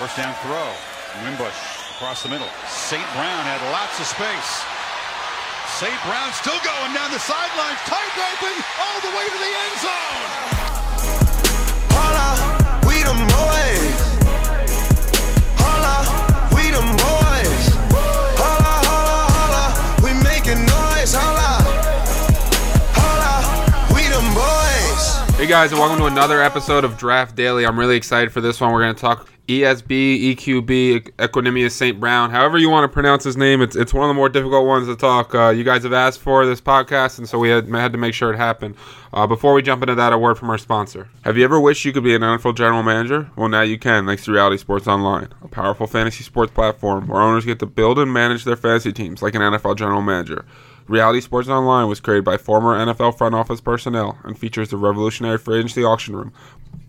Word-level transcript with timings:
First 0.00 0.16
down 0.16 0.32
throw. 0.40 0.72
Wimbush 1.22 1.52
across 1.92 2.22
the 2.22 2.30
middle. 2.30 2.48
St. 2.64 3.04
Brown 3.12 3.44
had 3.44 3.60
lots 3.68 4.00
of 4.00 4.08
space. 4.08 4.64
St. 5.76 5.92
Brown 6.08 6.32
still 6.32 6.56
going 6.64 6.96
down 6.96 7.12
the 7.12 7.20
sidelines, 7.20 7.76
tight 7.84 8.08
roping 8.16 8.56
all 8.80 8.98
the 9.04 9.12
way 9.12 9.28
to 9.28 9.36
the 9.36 9.52
end 9.60 9.76
zone. 9.84 10.24
Holla, 11.92 12.32
we 12.88 13.04
them 13.04 13.20
boys. 13.28 14.00
Holla, 15.60 16.00
we 16.56 16.72
them 16.72 16.96
boys. 16.96 17.64
Holla, 18.40 18.80
holla, 18.88 19.20
holla, 19.36 19.64
we 20.00 20.16
making 20.24 20.64
noise. 20.64 21.12
Holla, 21.12 21.60
holla, 22.96 23.36
we 23.92 24.08
them 24.08 24.32
boys. 24.32 25.36
Hey 25.36 25.46
guys, 25.46 25.72
and 25.72 25.78
welcome 25.78 25.98
to 25.98 26.06
another 26.06 26.40
episode 26.40 26.84
of 26.84 26.96
Draft 26.96 27.36
Daily. 27.36 27.66
I'm 27.66 27.78
really 27.78 27.98
excited 27.98 28.32
for 28.32 28.40
this 28.40 28.62
one. 28.62 28.72
We're 28.72 28.80
going 28.80 28.94
to 28.94 29.00
talk 29.00 29.28
ESB, 29.50 30.36
EQB, 30.36 31.10
Equanimeous 31.16 31.72
St. 31.72 31.98
Brown, 31.98 32.30
however 32.30 32.56
you 32.56 32.70
want 32.70 32.84
to 32.84 32.88
pronounce 32.88 33.24
his 33.24 33.36
name. 33.36 33.60
It's 33.60 33.74
it's 33.74 33.92
one 33.92 34.04
of 34.04 34.08
the 34.08 34.14
more 34.14 34.28
difficult 34.28 34.64
ones 34.64 34.86
to 34.86 34.94
talk. 34.94 35.34
Uh, 35.34 35.48
you 35.48 35.64
guys 35.64 35.82
have 35.82 35.92
asked 35.92 36.20
for 36.20 36.46
this 36.46 36.60
podcast, 36.60 37.18
and 37.18 37.28
so 37.28 37.36
we 37.36 37.48
had, 37.48 37.68
had 37.68 37.90
to 37.90 37.98
make 37.98 38.14
sure 38.14 38.32
it 38.32 38.36
happened. 38.36 38.76
Uh, 39.12 39.26
before 39.26 39.52
we 39.52 39.60
jump 39.60 39.82
into 39.82 39.96
that, 39.96 40.12
a 40.12 40.18
word 40.18 40.38
from 40.38 40.50
our 40.50 40.58
sponsor. 40.58 41.08
Have 41.22 41.36
you 41.36 41.42
ever 41.42 41.58
wished 41.58 41.84
you 41.84 41.92
could 41.92 42.04
be 42.04 42.14
an 42.14 42.22
NFL 42.22 42.56
general 42.56 42.84
manager? 42.84 43.28
Well, 43.34 43.48
now 43.48 43.62
you 43.62 43.76
can, 43.76 44.06
thanks 44.06 44.24
to 44.26 44.32
Reality 44.32 44.56
Sports 44.56 44.86
Online, 44.86 45.28
a 45.42 45.48
powerful 45.48 45.88
fantasy 45.88 46.22
sports 46.22 46.52
platform 46.52 47.08
where 47.08 47.20
owners 47.20 47.44
get 47.44 47.58
to 47.58 47.66
build 47.66 47.98
and 47.98 48.12
manage 48.12 48.44
their 48.44 48.54
fantasy 48.54 48.92
teams 48.92 49.20
like 49.20 49.34
an 49.34 49.42
NFL 49.42 49.76
general 49.76 50.00
manager. 50.00 50.44
Reality 50.90 51.20
Sports 51.20 51.48
Online 51.48 51.86
was 51.88 52.00
created 52.00 52.24
by 52.24 52.36
former 52.36 52.76
NFL 52.76 53.16
front 53.16 53.34
office 53.34 53.60
personnel 53.60 54.18
and 54.24 54.36
features 54.36 54.70
the 54.70 54.76
revolutionary 54.76 55.38
free 55.38 55.58
agency 55.58 55.84
auction 55.84 56.16
room, 56.16 56.32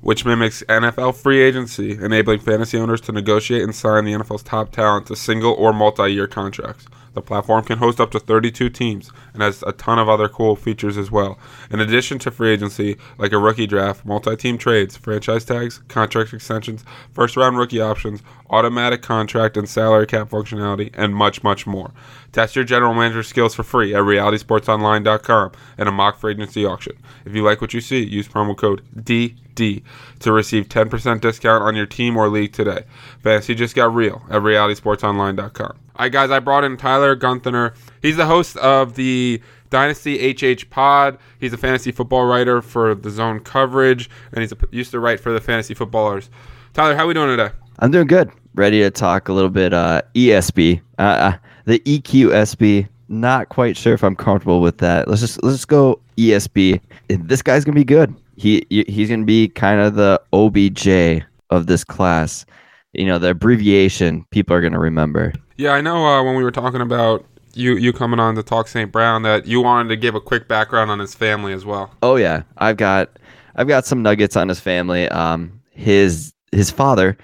which 0.01 0.25
mimics 0.25 0.63
NFL 0.63 1.15
free 1.15 1.41
agency, 1.41 1.91
enabling 1.91 2.39
fantasy 2.39 2.77
owners 2.77 3.01
to 3.01 3.11
negotiate 3.11 3.63
and 3.63 3.75
sign 3.75 4.05
the 4.05 4.13
NFL's 4.13 4.43
top 4.43 4.71
talent 4.71 5.07
to 5.07 5.15
single 5.15 5.53
or 5.53 5.73
multi 5.73 6.11
year 6.11 6.27
contracts. 6.27 6.87
The 7.13 7.21
platform 7.21 7.65
can 7.65 7.77
host 7.77 7.99
up 7.99 8.11
to 8.11 8.19
32 8.19 8.69
teams 8.69 9.11
and 9.33 9.41
has 9.41 9.63
a 9.63 9.73
ton 9.73 9.99
of 9.99 10.07
other 10.07 10.29
cool 10.29 10.55
features 10.55 10.97
as 10.97 11.11
well. 11.11 11.37
In 11.69 11.81
addition 11.81 12.19
to 12.19 12.31
free 12.31 12.51
agency, 12.51 12.97
like 13.17 13.33
a 13.33 13.37
rookie 13.37 13.67
draft, 13.67 14.05
multi 14.05 14.35
team 14.37 14.57
trades, 14.57 14.95
franchise 14.95 15.43
tags, 15.43 15.79
contract 15.89 16.33
extensions, 16.33 16.85
first 17.13 17.35
round 17.35 17.57
rookie 17.57 17.81
options, 17.81 18.23
automatic 18.49 19.01
contract 19.01 19.57
and 19.57 19.67
salary 19.67 20.07
cap 20.07 20.29
functionality, 20.29 20.89
and 20.93 21.13
much, 21.13 21.43
much 21.43 21.67
more. 21.67 21.91
Test 22.31 22.55
your 22.55 22.63
general 22.63 22.93
manager 22.93 23.23
skills 23.23 23.53
for 23.53 23.63
free 23.63 23.93
at 23.93 24.03
realitysportsonline.com 24.03 25.51
and 25.77 25.89
a 25.89 25.91
mock 25.91 26.17
free 26.17 26.31
agency 26.31 26.65
auction. 26.65 26.97
If 27.25 27.35
you 27.35 27.43
like 27.43 27.59
what 27.59 27.73
you 27.73 27.81
see, 27.81 28.03
use 28.03 28.29
promo 28.29 28.55
code 28.55 28.83
DD 29.55 29.83
to 30.19 30.31
receive 30.31 30.69
10% 30.69 31.21
discount 31.21 31.63
on 31.63 31.75
your 31.75 31.85
team 31.85 32.17
or 32.17 32.29
league 32.29 32.53
today. 32.53 32.83
Fantasy 33.23 33.55
just 33.55 33.75
got 33.75 33.93
real 33.93 34.21
at 34.29 34.41
realitysportsonline.com. 34.41 35.77
All 35.95 36.05
right, 36.05 36.11
guys, 36.11 36.31
I 36.31 36.39
brought 36.39 36.63
in 36.63 36.77
Tyler 36.77 37.15
Guenthner. 37.15 37.75
He's 38.01 38.17
the 38.17 38.25
host 38.25 38.57
of 38.57 38.95
the 38.95 39.41
Dynasty 39.69 40.33
HH 40.33 40.69
Pod. 40.69 41.17
He's 41.39 41.53
a 41.53 41.57
fantasy 41.57 41.91
football 41.91 42.25
writer 42.25 42.61
for 42.61 42.93
the 42.93 43.09
Zone 43.09 43.39
Coverage, 43.39 44.09
and 44.31 44.41
he's 44.41 44.51
a, 44.51 44.57
used 44.71 44.91
to 44.91 44.99
write 44.99 45.19
for 45.19 45.31
the 45.31 45.41
Fantasy 45.41 45.73
Footballers. 45.73 46.29
Tyler, 46.73 46.95
how 46.95 47.03
are 47.03 47.07
we 47.07 47.13
doing 47.13 47.35
today? 47.35 47.53
I'm 47.79 47.91
doing 47.91 48.07
good. 48.07 48.31
Ready 48.53 48.79
to 48.81 48.91
talk 48.91 49.29
a 49.29 49.33
little 49.33 49.49
bit 49.49 49.73
uh, 49.73 50.01
ESB, 50.13 50.81
uh, 50.99 51.01
uh, 51.01 51.37
the 51.65 51.79
EQSB. 51.79 52.87
Not 53.07 53.49
quite 53.49 53.75
sure 53.75 53.93
if 53.93 54.03
I'm 54.03 54.15
comfortable 54.15 54.61
with 54.61 54.77
that. 54.79 55.07
Let's 55.07 55.21
just 55.21 55.41
let's 55.43 55.57
just 55.57 55.67
go 55.67 55.99
ESB. 56.17 56.79
This 57.07 57.41
guy's 57.41 57.65
gonna 57.65 57.75
be 57.75 57.83
good. 57.83 58.13
He 58.41 58.65
he- 58.71 58.85
he's 58.87 59.07
gonna 59.09 59.23
be 59.25 59.47
kind 59.49 59.79
of 59.79 59.93
the 59.93 60.19
OBJ 60.33 61.23
of 61.51 61.67
this 61.67 61.83
class. 61.83 62.43
You 62.93 63.05
know, 63.05 63.19
the 63.19 63.29
abbreviation 63.29 64.25
people 64.31 64.55
are 64.55 64.61
gonna 64.61 64.79
remember. 64.79 65.31
Yeah, 65.57 65.73
I 65.73 65.81
know 65.81 66.03
uh, 66.07 66.23
when 66.23 66.35
we 66.35 66.43
were 66.43 66.49
talking 66.51 66.81
about 66.81 67.23
you 67.53 67.75
you 67.75 67.93
coming 67.93 68.19
on 68.19 68.33
to 68.35 68.41
talk 68.43 68.67
St. 68.67 68.91
Brown 68.91 69.21
that 69.23 69.45
you 69.45 69.61
wanted 69.61 69.89
to 69.89 69.95
give 69.95 70.15
a 70.15 70.19
quick 70.21 70.47
background 70.47 70.89
on 70.89 70.97
his 70.97 71.13
family 71.13 71.53
as 71.53 71.65
well. 71.65 71.91
Oh 72.01 72.15
yeah, 72.15 72.41
I've 72.57 72.77
got 72.77 73.19
I've 73.55 73.67
got 73.67 73.85
some 73.85 74.01
nuggets 74.01 74.35
on 74.35 74.49
his 74.49 74.59
family. 74.59 75.07
Um, 75.09 75.61
his 75.71 76.33
his 76.51 76.71
father, 76.71 77.17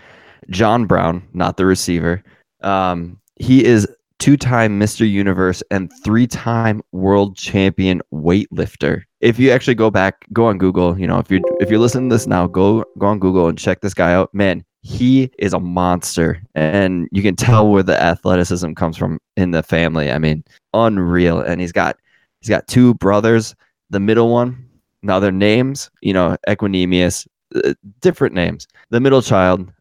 John 0.51 0.85
Brown, 0.85 1.23
not 1.33 1.57
the 1.57 1.65
receiver. 1.65 2.23
Um, 2.61 3.19
he 3.37 3.65
is 3.65 3.87
two-time 4.19 4.79
Mr. 4.79 5.09
Universe 5.09 5.61
and 5.71 5.91
three-time 6.03 6.81
world 6.91 7.35
champion 7.35 8.01
weightlifter. 8.13 9.03
If 9.21 9.39
you 9.39 9.51
actually 9.51 9.75
go 9.75 9.89
back, 9.89 10.25
go 10.33 10.45
on 10.45 10.57
Google. 10.57 10.99
You 10.99 11.07
know, 11.07 11.19
if 11.19 11.31
you 11.31 11.43
if 11.59 11.69
you're 11.69 11.79
listening 11.79 12.09
to 12.09 12.15
this 12.15 12.27
now, 12.27 12.47
go 12.47 12.83
go 12.97 13.07
on 13.07 13.19
Google 13.19 13.47
and 13.47 13.57
check 13.57 13.81
this 13.81 13.93
guy 13.93 14.13
out. 14.13 14.33
Man, 14.33 14.63
he 14.81 15.29
is 15.39 15.53
a 15.53 15.59
monster, 15.59 16.41
and 16.55 17.07
you 17.11 17.21
can 17.21 17.35
tell 17.35 17.69
where 17.69 17.83
the 17.83 18.01
athleticism 18.01 18.73
comes 18.73 18.97
from 18.97 19.19
in 19.35 19.51
the 19.51 19.63
family. 19.63 20.11
I 20.11 20.19
mean, 20.19 20.43
unreal. 20.73 21.41
And 21.41 21.59
he's 21.59 21.71
got 21.71 21.97
he's 22.41 22.49
got 22.49 22.67
two 22.67 22.93
brothers. 22.95 23.55
The 23.89 23.99
middle 23.99 24.29
one, 24.29 24.69
now 25.01 25.19
their 25.19 25.31
names, 25.31 25.89
you 26.01 26.13
know, 26.13 26.35
Equanimeous, 26.47 27.27
uh, 27.55 27.73
different 28.01 28.35
names. 28.35 28.67
The 28.89 28.99
middle 28.99 29.21
child, 29.21 29.71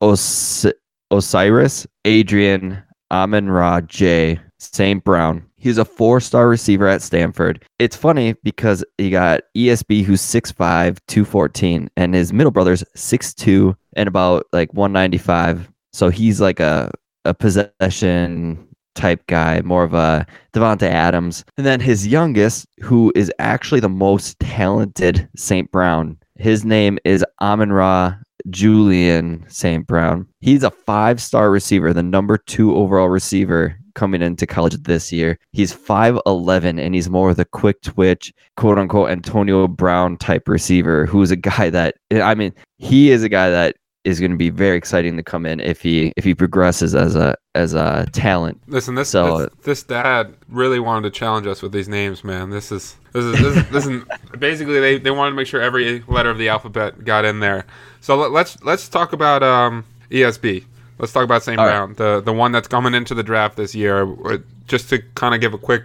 Os- 0.00 0.66
Osiris, 1.10 1.86
Adrian, 2.04 2.82
Amon 3.14 3.48
Ra, 3.48 3.80
J, 3.80 4.40
St. 4.58 5.04
Brown. 5.04 5.46
He's 5.56 5.78
a 5.78 5.84
four 5.84 6.20
star 6.20 6.48
receiver 6.48 6.88
at 6.88 7.00
Stanford. 7.00 7.64
It's 7.78 7.94
funny 7.94 8.34
because 8.42 8.84
he 8.98 9.08
got 9.08 9.42
ESB, 9.56 10.02
who's 10.02 10.20
6'5, 10.20 10.98
214, 11.06 11.88
and 11.96 12.12
his 12.12 12.32
middle 12.32 12.50
brother's 12.50 12.82
6'2 12.96 13.76
and 13.92 14.08
about 14.08 14.46
like 14.52 14.74
195. 14.74 15.70
So 15.92 16.08
he's 16.08 16.40
like 16.40 16.58
a, 16.58 16.90
a 17.24 17.32
possession 17.32 18.66
type 18.96 19.24
guy, 19.28 19.60
more 19.62 19.84
of 19.84 19.94
a 19.94 20.26
Davante 20.52 20.88
Adams. 20.88 21.44
And 21.56 21.64
then 21.64 21.78
his 21.78 22.08
youngest, 22.08 22.66
who 22.80 23.12
is 23.14 23.32
actually 23.38 23.80
the 23.80 23.88
most 23.88 24.40
talented 24.40 25.28
St. 25.36 25.70
Brown, 25.70 26.18
his 26.36 26.64
name 26.64 26.98
is 27.04 27.24
Amon 27.40 27.70
Ra 27.70 28.16
Julian 28.50 29.44
St. 29.48 29.86
Brown. 29.86 30.26
He's 30.40 30.62
a 30.62 30.70
five 30.70 31.20
star 31.20 31.50
receiver, 31.50 31.92
the 31.92 32.02
number 32.02 32.36
two 32.38 32.74
overall 32.76 33.08
receiver 33.08 33.76
coming 33.94 34.22
into 34.22 34.46
college 34.46 34.74
this 34.82 35.12
year. 35.12 35.38
He's 35.52 35.74
5'11 35.74 36.84
and 36.84 36.94
he's 36.94 37.08
more 37.08 37.30
of 37.30 37.36
the 37.36 37.44
quick 37.44 37.80
twitch, 37.82 38.32
quote 38.56 38.78
unquote, 38.78 39.10
Antonio 39.10 39.68
Brown 39.68 40.16
type 40.16 40.48
receiver, 40.48 41.06
who's 41.06 41.30
a 41.30 41.36
guy 41.36 41.70
that, 41.70 41.94
I 42.12 42.34
mean, 42.34 42.52
he 42.78 43.10
is 43.10 43.22
a 43.22 43.28
guy 43.28 43.50
that 43.50 43.76
is 44.04 44.20
going 44.20 44.30
to 44.32 44.36
be 44.36 44.50
very 44.50 44.76
exciting 44.76 45.16
to 45.16 45.22
come 45.22 45.46
in 45.46 45.60
if 45.60 45.80
he 45.80 46.12
if 46.18 46.24
he 46.24 46.34
progresses 46.34 46.94
as 46.94 47.16
a 47.16 47.34
as 47.54 47.72
a 47.72 48.06
talent. 48.12 48.60
Listen, 48.66 48.94
this 48.96 49.08
So- 49.08 49.38
this, 49.38 49.48
this 49.62 49.82
dad 49.82 50.34
really 50.48 50.78
wanted 50.78 51.10
to 51.10 51.18
challenge 51.18 51.46
us 51.46 51.62
with 51.62 51.72
these 51.72 51.88
names, 51.88 52.22
man. 52.22 52.50
This 52.50 52.70
is 52.70 52.96
this 53.12 53.24
is 53.24 53.40
this 53.40 53.56
is, 53.56 53.70
this 53.70 53.86
is 53.86 54.04
basically 54.38 54.78
they, 54.78 54.98
they 54.98 55.10
wanted 55.10 55.30
to 55.30 55.36
make 55.36 55.46
sure 55.46 55.62
every 55.62 56.00
letter 56.06 56.28
of 56.28 56.36
the 56.36 56.50
alphabet 56.50 57.04
got 57.04 57.24
in 57.24 57.40
there. 57.40 57.64
So 58.04 58.16
let, 58.16 58.32
let's 58.32 58.62
let's 58.62 58.86
talk 58.86 59.14
about 59.14 59.42
um, 59.42 59.82
ESB. 60.10 60.62
Let's 60.98 61.10
talk 61.10 61.24
about 61.24 61.42
St. 61.42 61.58
All 61.58 61.64
right. 61.64 61.72
Brown, 61.72 61.94
the 61.94 62.20
the 62.20 62.34
one 62.34 62.52
that's 62.52 62.68
coming 62.68 62.92
into 62.92 63.14
the 63.14 63.22
draft 63.22 63.56
this 63.56 63.74
year. 63.74 64.06
Uh, 64.26 64.38
Just 64.68 64.90
to 64.90 64.98
kind 65.14 65.34
of 65.34 65.40
give 65.40 65.54
a 65.54 65.58
quick 65.58 65.84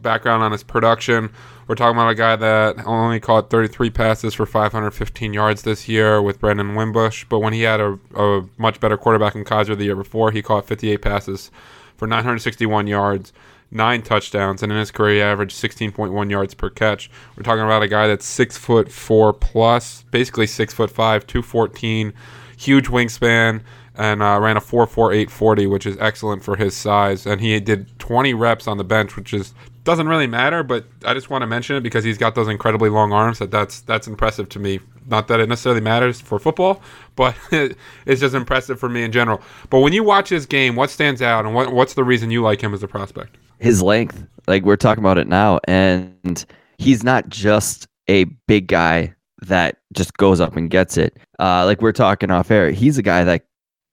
background 0.00 0.42
on 0.42 0.50
his 0.50 0.64
production, 0.64 1.30
we're 1.68 1.76
talking 1.76 1.96
about 1.96 2.10
a 2.10 2.16
guy 2.16 2.34
that 2.34 2.84
only 2.84 3.20
caught 3.20 3.48
33 3.48 3.90
passes 3.90 4.34
for 4.34 4.44
515 4.44 5.32
yards 5.32 5.62
this 5.62 5.88
year 5.88 6.20
with 6.20 6.40
Brandon 6.40 6.74
Wimbush. 6.74 7.26
But 7.28 7.38
when 7.38 7.52
he 7.52 7.62
had 7.62 7.80
a, 7.80 7.96
a 8.16 8.42
much 8.58 8.80
better 8.80 8.96
quarterback 8.96 9.36
in 9.36 9.44
Kizer 9.44 9.78
the 9.78 9.84
year 9.84 9.94
before, 9.94 10.32
he 10.32 10.42
caught 10.42 10.66
58 10.66 11.00
passes 11.00 11.52
for 11.96 12.08
961 12.08 12.88
yards, 12.88 13.32
nine 13.72 14.02
touchdowns, 14.02 14.62
and 14.62 14.70
in 14.70 14.78
his 14.78 14.90
career, 14.90 15.14
he 15.14 15.22
averaged 15.22 15.56
16.1 15.56 16.30
yards 16.30 16.54
per 16.54 16.70
catch. 16.70 17.10
We're 17.36 17.42
talking 17.42 17.64
about 17.64 17.82
a 17.82 17.88
guy 17.88 18.06
that's 18.06 18.26
six 18.26 18.56
foot 18.56 18.90
four 18.90 19.32
plus, 19.32 20.04
basically 20.10 20.46
six 20.46 20.74
foot 20.74 20.90
five, 20.90 21.26
214, 21.26 22.12
huge 22.56 22.88
wingspan, 22.88 23.62
and 23.94 24.22
uh, 24.22 24.38
ran 24.40 24.56
a 24.56 24.60
4.4840, 24.60 25.70
which 25.70 25.86
is 25.86 25.96
excellent 25.98 26.42
for 26.42 26.56
his 26.56 26.76
size. 26.76 27.26
And 27.26 27.40
he 27.40 27.58
did 27.60 27.98
20 27.98 28.32
reps 28.34 28.66
on 28.66 28.78
the 28.78 28.84
bench, 28.84 29.16
which 29.16 29.34
is 29.34 29.52
doesn't 29.84 30.06
really 30.06 30.28
matter, 30.28 30.62
but 30.62 30.86
I 31.04 31.12
just 31.12 31.28
want 31.28 31.42
to 31.42 31.46
mention 31.46 31.74
it 31.74 31.80
because 31.80 32.04
he's 32.04 32.18
got 32.18 32.36
those 32.36 32.46
incredibly 32.46 32.88
long 32.88 33.12
arms. 33.12 33.40
That 33.40 33.50
that's 33.50 33.80
that's 33.80 34.06
impressive 34.06 34.48
to 34.50 34.60
me. 34.60 34.78
Not 35.08 35.26
that 35.28 35.40
it 35.40 35.48
necessarily 35.48 35.80
matters 35.80 36.20
for 36.20 36.38
football, 36.38 36.80
but 37.16 37.34
it's 37.50 38.20
just 38.20 38.34
impressive 38.34 38.78
for 38.78 38.88
me 38.88 39.02
in 39.02 39.10
general. 39.10 39.42
But 39.70 39.80
when 39.80 39.92
you 39.92 40.04
watch 40.04 40.28
his 40.28 40.46
game, 40.46 40.76
what 40.76 40.90
stands 40.90 41.20
out, 41.20 41.44
and 41.44 41.54
what 41.54 41.72
what's 41.72 41.94
the 41.94 42.04
reason 42.04 42.30
you 42.30 42.42
like 42.42 42.60
him 42.60 42.72
as 42.74 42.82
a 42.84 42.88
prospect? 42.88 43.36
His 43.62 43.82
length. 43.82 44.26
Like 44.46 44.64
we're 44.64 44.76
talking 44.76 45.02
about 45.02 45.18
it 45.18 45.28
now, 45.28 45.60
and 45.68 46.44
he's 46.78 47.04
not 47.04 47.28
just 47.28 47.86
a 48.08 48.24
big 48.46 48.66
guy 48.66 49.14
that 49.42 49.78
just 49.92 50.16
goes 50.16 50.40
up 50.40 50.56
and 50.56 50.70
gets 50.70 50.96
it. 50.96 51.16
Uh, 51.38 51.64
like 51.64 51.80
we're 51.80 51.92
talking 51.92 52.30
off 52.30 52.50
air, 52.50 52.70
he's 52.70 52.98
a 52.98 53.02
guy 53.02 53.24
that 53.24 53.46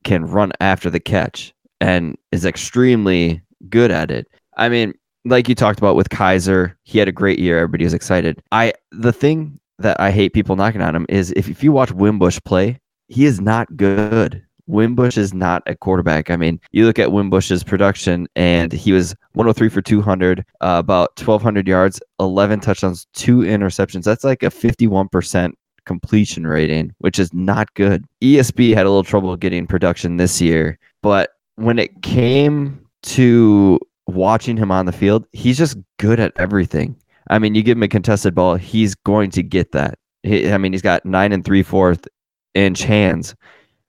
can 0.03 0.25
run 0.25 0.51
after 0.59 0.89
the 0.89 0.99
catch 0.99 1.53
and 1.81 2.17
is 2.31 2.45
extremely 2.45 3.41
good 3.69 3.91
at 3.91 4.11
it. 4.11 4.27
I 4.57 4.69
mean, 4.69 4.93
like 5.25 5.47
you 5.47 5.55
talked 5.55 5.79
about 5.79 5.95
with 5.95 6.09
Kizer, 6.09 6.73
he 6.83 6.99
had 6.99 7.07
a 7.07 7.13
great 7.13 7.39
year. 7.39 7.57
Everybody 7.57 7.83
was 7.83 7.93
excited. 7.93 8.41
I 8.51 8.73
the 8.91 9.13
thing 9.13 9.59
that 9.79 9.99
I 9.99 10.11
hate 10.11 10.33
people 10.33 10.55
knocking 10.55 10.81
on 10.81 10.95
him 10.95 11.05
is 11.09 11.31
if, 11.35 11.47
if 11.47 11.63
you 11.63 11.71
watch 11.71 11.91
Wimbush 11.91 12.39
play, 12.43 12.79
he 13.07 13.25
is 13.25 13.39
not 13.39 13.75
good. 13.77 14.45
Wimbush 14.69 15.17
is 15.17 15.33
not 15.33 15.63
a 15.65 15.75
quarterback. 15.75 16.29
I 16.29 16.37
mean, 16.37 16.61
you 16.71 16.85
look 16.85 16.99
at 16.99 17.11
Wimbush's 17.11 17.63
production, 17.63 18.27
and 18.35 18.71
he 18.71 18.91
was 18.91 19.15
103 19.33 19.67
for 19.67 19.81
200, 19.81 20.45
uh, 20.61 20.75
about 20.77 21.09
1,200 21.19 21.67
yards, 21.67 21.99
11 22.19 22.59
touchdowns, 22.59 23.07
two 23.13 23.39
interceptions. 23.39 24.03
That's 24.03 24.23
like 24.23 24.43
a 24.43 24.47
51% 24.49 25.53
completion 25.85 26.45
rating, 26.45 26.93
which 26.99 27.17
is 27.17 27.33
not 27.33 27.73
good. 27.73 28.05
ESB 28.21 28.75
had 28.75 28.85
a 28.85 28.89
little 28.89 29.03
trouble 29.03 29.35
getting 29.35 29.65
production 29.65 30.17
this 30.17 30.39
year, 30.39 30.77
but 31.01 31.31
when 31.55 31.79
it 31.79 32.03
came 32.03 32.79
to 33.01 33.79
watching 34.05 34.55
him 34.55 34.71
on 34.71 34.85
the 34.85 34.91
field, 34.91 35.25
he's 35.31 35.57
just 35.57 35.77
good 35.97 36.19
at 36.19 36.31
everything. 36.35 36.95
I 37.31 37.39
mean, 37.39 37.55
you 37.55 37.63
give 37.63 37.77
him 37.77 37.83
a 37.83 37.87
contested 37.87 38.35
ball, 38.35 38.55
he's 38.55 38.93
going 38.93 39.31
to 39.31 39.41
get 39.41 39.71
that. 39.71 39.97
He, 40.21 40.51
I 40.51 40.59
mean, 40.59 40.73
he's 40.73 40.83
got 40.83 41.05
nine 41.05 41.31
and 41.31 41.43
three 41.43 41.63
fourth 41.63 42.07
inch 42.53 42.83
hands, 42.83 43.35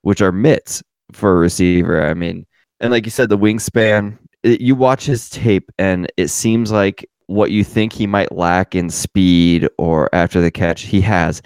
which 0.03 0.21
are 0.21 0.33
mitts 0.33 0.83
for 1.13 1.33
a 1.33 1.39
receiver. 1.39 2.07
I 2.07 2.15
mean, 2.15 2.47
and 2.81 2.91
like 2.91 3.05
you 3.05 3.11
said, 3.11 3.29
the 3.29 3.39
wingspan. 3.39 4.19
It, 4.43 4.61
you 4.61 4.75
watch 4.75 5.05
his 5.05 5.29
tape, 5.29 5.71
and 5.79 6.11
it 6.17 6.29
seems 6.29 6.73
like 6.73 7.07
what 7.27 7.53
you 7.53 7.63
think 7.63 7.93
he 7.93 8.09
might 8.09 8.33
lack 8.33 8.75
in 8.75 8.91
speed 8.91 9.69
or 9.79 10.13
after 10.13 10.41
the 10.41 10.51
catch, 10.51 10.83
he 10.83 11.01
has. 11.01 11.41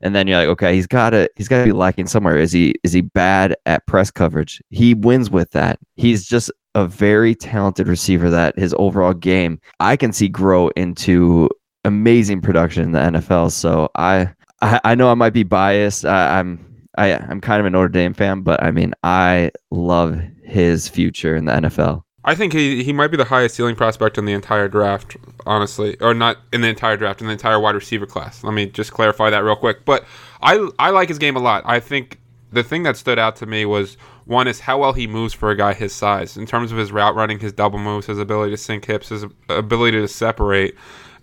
And 0.00 0.14
then 0.14 0.26
you're 0.26 0.38
like, 0.38 0.48
okay, 0.48 0.74
he's 0.74 0.86
got 0.86 1.10
to 1.10 1.28
he's 1.36 1.48
got 1.48 1.58
to 1.58 1.64
be 1.64 1.72
lacking 1.72 2.06
somewhere. 2.06 2.38
Is 2.38 2.52
he 2.52 2.74
is 2.82 2.92
he 2.92 3.02
bad 3.02 3.54
at 3.66 3.86
press 3.86 4.10
coverage? 4.10 4.62
He 4.70 4.94
wins 4.94 5.30
with 5.30 5.50
that. 5.50 5.78
He's 5.96 6.26
just 6.26 6.50
a 6.74 6.86
very 6.86 7.34
talented 7.34 7.88
receiver 7.88 8.30
that 8.30 8.58
his 8.58 8.74
overall 8.78 9.14
game 9.14 9.58
I 9.80 9.96
can 9.96 10.12
see 10.12 10.28
grow 10.28 10.68
into 10.68 11.48
amazing 11.84 12.42
production 12.42 12.84
in 12.84 12.92
the 12.92 12.98
NFL. 12.98 13.52
So 13.52 13.90
I 13.94 14.32
I, 14.62 14.80
I 14.84 14.94
know 14.94 15.10
I 15.10 15.14
might 15.14 15.32
be 15.32 15.42
biased. 15.42 16.04
I, 16.04 16.40
I'm 16.40 16.64
I 16.96 17.14
I'm 17.14 17.40
kind 17.40 17.60
of 17.60 17.66
a 17.66 17.70
Notre 17.70 17.88
Dame 17.88 18.14
fan, 18.14 18.42
but 18.42 18.62
I 18.62 18.70
mean 18.70 18.94
I 19.02 19.50
love 19.70 20.20
his 20.42 20.88
future 20.88 21.36
in 21.36 21.44
the 21.44 21.52
NFL. 21.52 22.02
I 22.24 22.34
think 22.34 22.52
he, 22.52 22.82
he 22.82 22.92
might 22.92 23.12
be 23.12 23.16
the 23.16 23.24
highest 23.24 23.54
ceiling 23.54 23.76
prospect 23.76 24.18
in 24.18 24.24
the 24.24 24.32
entire 24.32 24.66
draft, 24.66 25.16
honestly, 25.46 25.96
or 26.00 26.12
not 26.12 26.38
in 26.52 26.60
the 26.60 26.66
entire 26.66 26.96
draft, 26.96 27.20
in 27.20 27.28
the 27.28 27.32
entire 27.32 27.60
wide 27.60 27.76
receiver 27.76 28.04
class. 28.04 28.42
Let 28.42 28.52
me 28.52 28.66
just 28.66 28.92
clarify 28.92 29.30
that 29.30 29.44
real 29.44 29.54
quick. 29.54 29.84
But 29.84 30.04
I 30.42 30.68
I 30.78 30.90
like 30.90 31.08
his 31.08 31.18
game 31.18 31.36
a 31.36 31.40
lot. 31.40 31.62
I 31.66 31.78
think 31.78 32.18
the 32.52 32.64
thing 32.64 32.82
that 32.82 32.96
stood 32.96 33.18
out 33.18 33.36
to 33.36 33.46
me 33.46 33.64
was 33.64 33.96
one 34.24 34.48
is 34.48 34.60
how 34.60 34.78
well 34.78 34.92
he 34.92 35.06
moves 35.06 35.34
for 35.34 35.50
a 35.50 35.56
guy 35.56 35.72
his 35.72 35.92
size 35.92 36.36
in 36.36 36.46
terms 36.46 36.72
of 36.72 36.78
his 36.78 36.90
route 36.90 37.14
running, 37.14 37.38
his 37.38 37.52
double 37.52 37.78
moves, 37.78 38.06
his 38.06 38.18
ability 38.18 38.50
to 38.50 38.56
sink 38.56 38.86
hips, 38.86 39.10
his 39.10 39.24
ability 39.48 39.98
to 39.98 40.08
separate 40.08 40.74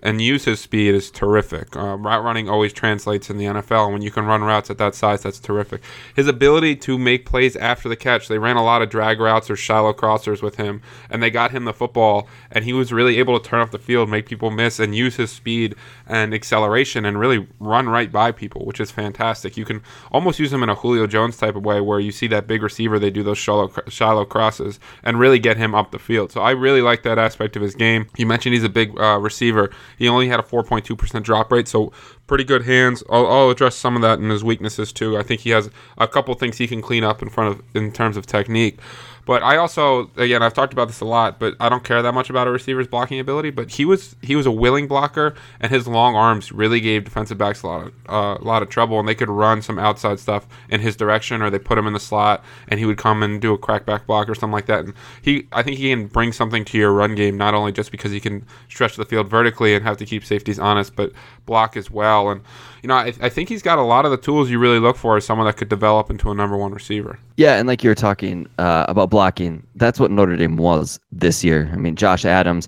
and 0.04 0.22
use 0.22 0.44
his 0.44 0.60
speed 0.60 0.94
is 0.94 1.10
terrific. 1.10 1.76
Uh, 1.78 1.96
route 1.98 2.24
running 2.24 2.50
always 2.50 2.74
translates 2.74 3.30
in 3.30 3.38
the 3.38 3.46
NFL. 3.46 3.92
When 3.92 4.02
you 4.02 4.12
can 4.12 4.26
run 4.26 4.44
routes 4.44 4.70
at 4.70 4.78
that 4.78 4.96
size, 4.96 5.24
that's 5.24 5.40
terrific. 5.40 5.82
His 6.14 6.28
ability 6.28 6.76
to 6.78 7.00
make 7.00 7.26
plays 7.26 7.56
after 7.56 7.88
the 7.88 7.96
catch, 7.96 8.28
they 8.28 8.38
ran 8.38 8.58
a 8.58 8.64
lot 8.64 8.82
of 8.82 8.90
drag 8.90 9.22
routes 9.22 9.50
or 9.50 9.56
shallow 9.56 9.94
crossers 9.94 10.42
with 10.42 10.58
him, 10.58 10.82
and 11.10 11.24
they 11.24 11.32
got 11.32 11.52
him 11.52 11.64
the 11.64 11.74
football, 11.74 12.28
and 12.52 12.66
he 12.66 12.74
was 12.74 12.92
really 12.92 13.18
able 13.18 13.40
to 13.40 13.50
turn 13.50 13.62
off 13.62 13.72
the 13.72 13.80
field, 13.80 14.10
make 14.10 14.26
people 14.26 14.52
miss, 14.52 14.78
and 14.78 14.94
use 14.94 15.16
his 15.16 15.32
speed 15.32 15.74
and 16.06 16.34
acceleration 16.34 17.06
and 17.06 17.18
really 17.18 17.48
run 17.62 17.88
right 17.88 18.12
by 18.12 18.34
people, 18.34 18.66
which 18.66 18.82
is 18.82 18.92
fantastic. 18.92 19.56
You 19.56 19.64
can 19.64 19.82
almost 20.12 20.38
use 20.38 20.52
him 20.52 20.64
in 20.64 20.70
a 20.70 20.76
Julio 20.76 21.08
Jones 21.08 21.38
type 21.38 21.56
of 21.56 21.64
way 21.64 21.80
where 21.80 22.02
you 22.02 22.12
see 22.12 22.28
that 22.28 22.46
big 22.46 22.62
receiver, 22.62 23.00
they 23.00 23.10
do 23.10 23.24
those 23.24 23.38
shallow, 23.38 23.72
shallow 23.88 24.26
crosses 24.26 24.82
and 25.02 25.18
really 25.18 25.40
get 25.40 25.56
him 25.56 25.74
up 25.74 25.92
the 25.92 26.00
field. 26.00 26.34
So 26.34 26.42
I 26.42 26.52
really 26.52 26.82
like 26.82 27.04
that 27.04 27.18
aspect 27.18 27.56
of 27.56 27.62
his 27.62 27.74
game. 27.74 28.08
You 28.18 28.26
mentioned 28.26 28.54
he's 28.54 28.66
a 28.66 28.70
big 28.70 29.00
uh, 29.00 29.18
receiver. 29.20 29.72
He 30.04 30.10
only 30.10 30.28
had 30.28 30.38
a 30.38 30.44
4.2% 30.44 31.24
drop 31.24 31.50
rate, 31.50 31.70
so 31.70 31.94
pretty 32.28 32.44
good 32.44 32.64
hands. 32.66 33.04
I'll, 33.10 33.26
I'll, 33.26 33.50
address 33.50 33.78
some 33.78 33.96
of 33.96 34.02
that 34.02 34.20
in 34.20 34.30
his 34.30 34.44
weaknesses 34.44 34.92
too. 34.92 35.18
I 35.18 35.24
think 35.24 35.40
he 35.42 35.52
has 35.52 35.70
a 35.98 36.10
couple 36.10 36.34
things 36.36 36.58
he 36.58 36.68
can 36.68 36.82
clean 36.82 37.06
up 37.06 37.22
in 37.22 37.30
front 37.30 37.56
of 37.56 37.64
in 37.74 37.90
terms 37.94 38.18
of 38.18 38.26
technique. 38.26 38.80
But 39.26 39.42
I 39.42 39.56
also, 39.58 40.12
again, 40.18 40.44
I've 40.44 40.54
talked 40.54 40.74
about 40.74 40.88
this 40.88 41.00
a 41.00 41.06
lot, 41.06 41.40
but 41.40 41.56
I 41.60 41.70
don't 41.70 41.84
care 41.84 42.02
that 42.02 42.14
much 42.14 42.30
about 42.30 42.48
a 42.48 42.52
receiver's 42.52 42.88
blocking 42.88 43.20
ability. 43.20 43.52
But 43.52 43.72
he 43.72 43.86
was 43.86 44.16
he 44.22 44.36
was 44.36 44.46
a 44.46 44.52
willing 44.52 44.88
blocker, 44.88 45.34
and 45.62 45.72
his 45.72 45.88
long 45.88 46.16
arms 46.16 46.52
really 46.52 46.82
gave 46.82 47.06
defensive 47.06 47.38
backs 47.38 47.64
a 47.64 47.68
lot 47.68 47.88
of 47.88 47.94
uh, 48.10 48.38
a 48.40 48.44
lot 48.44 48.62
of 48.62 48.70
trouble, 48.70 49.00
and 49.00 49.08
they 49.08 49.16
could 49.16 49.30
run 49.30 49.62
some 49.62 49.80
outside 49.80 50.20
stuff 50.20 50.48
in 50.70 50.82
his 50.82 50.96
direction, 50.96 51.42
or 51.42 51.50
they 51.50 51.60
put 51.60 51.78
him 51.78 51.88
in 51.88 51.94
the 51.94 52.00
slot, 52.00 52.44
and 52.68 52.80
he 52.80 52.86
would 52.86 52.98
come 52.98 53.24
and 53.24 53.42
do 53.42 53.54
a 53.54 53.58
crackback 53.58 54.06
block 54.06 54.28
or 54.28 54.36
something 54.36 54.54
like 54.54 54.66
that. 54.66 54.86
And 54.86 54.94
he, 55.22 55.48
I 55.54 55.64
think 55.64 55.78
he 55.78 55.90
can 55.90 56.08
bring 56.08 56.34
something 56.34 56.66
to 56.66 56.78
your 56.78 56.92
run 56.92 57.16
game, 57.16 57.38
not 57.38 57.54
only 57.54 57.72
just 57.72 57.92
because 57.92 58.12
he 58.12 58.20
can 58.20 58.46
stretch 58.68 58.98
the 58.98 59.06
field 59.06 59.30
vertically 59.30 59.74
and 59.74 59.86
have 59.86 59.98
to 59.98 60.06
keep 60.06 60.26
safeties 60.26 60.60
honest, 60.60 60.96
but 60.96 61.14
block 61.46 61.78
as 61.78 61.90
well. 61.90 62.30
And 62.30 62.42
you 62.82 62.88
know, 62.90 62.96
I, 62.96 63.14
I 63.22 63.30
think 63.30 63.48
he's 63.48 63.62
got 63.62 63.78
a 63.80 63.84
lot 63.84 64.04
of 64.04 64.12
the 64.12 64.18
tools 64.18 64.50
you 64.50 64.60
really 64.60 64.80
look 64.80 64.98
for 64.98 65.16
as 65.16 65.26
someone 65.26 65.48
that 65.48 65.56
could 65.56 65.70
develop 65.70 66.10
into 66.10 66.30
a 66.30 66.36
number 66.36 66.58
one 66.58 66.74
receiver. 66.74 67.18
Yeah, 67.38 67.56
and 67.56 67.68
like 67.68 67.84
you 67.84 67.90
were 67.90 67.96
talking 67.96 68.48
uh, 68.60 68.86
about 68.90 69.10
blocking, 69.14 69.64
that's 69.76 70.00
what 70.00 70.10
Notre 70.10 70.36
Dame 70.36 70.58
was 70.58 71.00
this 71.12 71.44
year. 71.44 71.70
I 71.72 71.76
mean, 71.76 71.96
Josh 71.96 72.26
Adams, 72.26 72.68